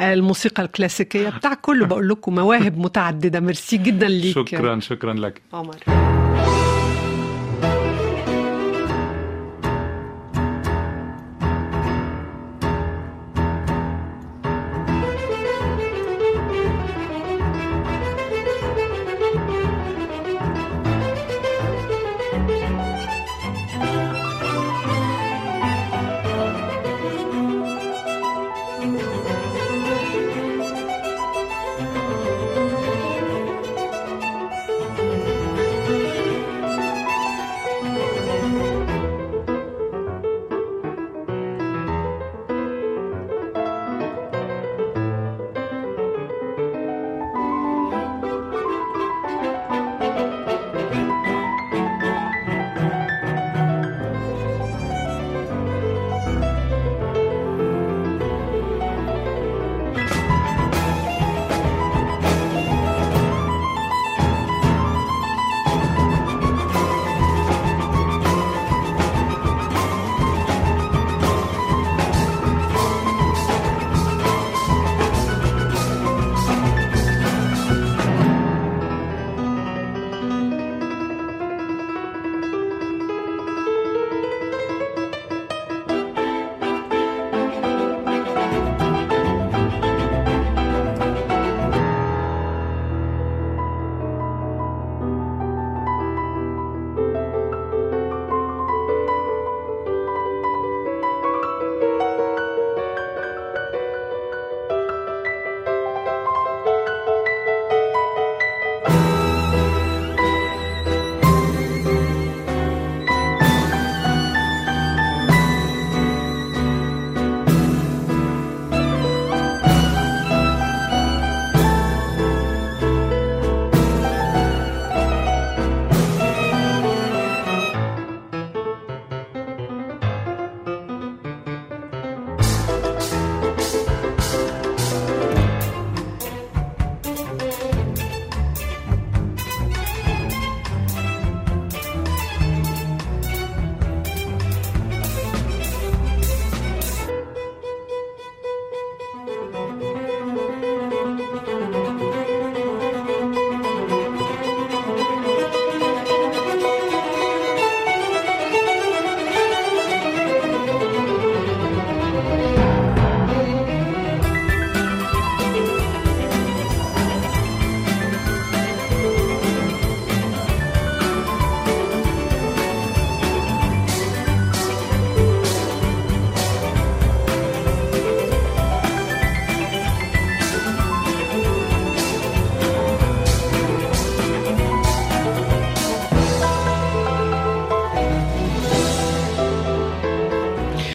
للموسيقى 0.00 0.62
الكلاسيكية. 0.62 1.28
بتاع 1.28 1.54
كله. 1.54 1.86
بقول 1.86 2.08
لكم 2.08 2.34
مواهب 2.34 2.78
متعددة. 2.78 3.40
ميرسي 3.40 3.76
جدا 3.76 4.08
ليك. 4.08 4.34
شكرا 4.34 4.80
شكرا 4.80 5.12
لك. 5.14 5.42
عمر. 5.52 6.13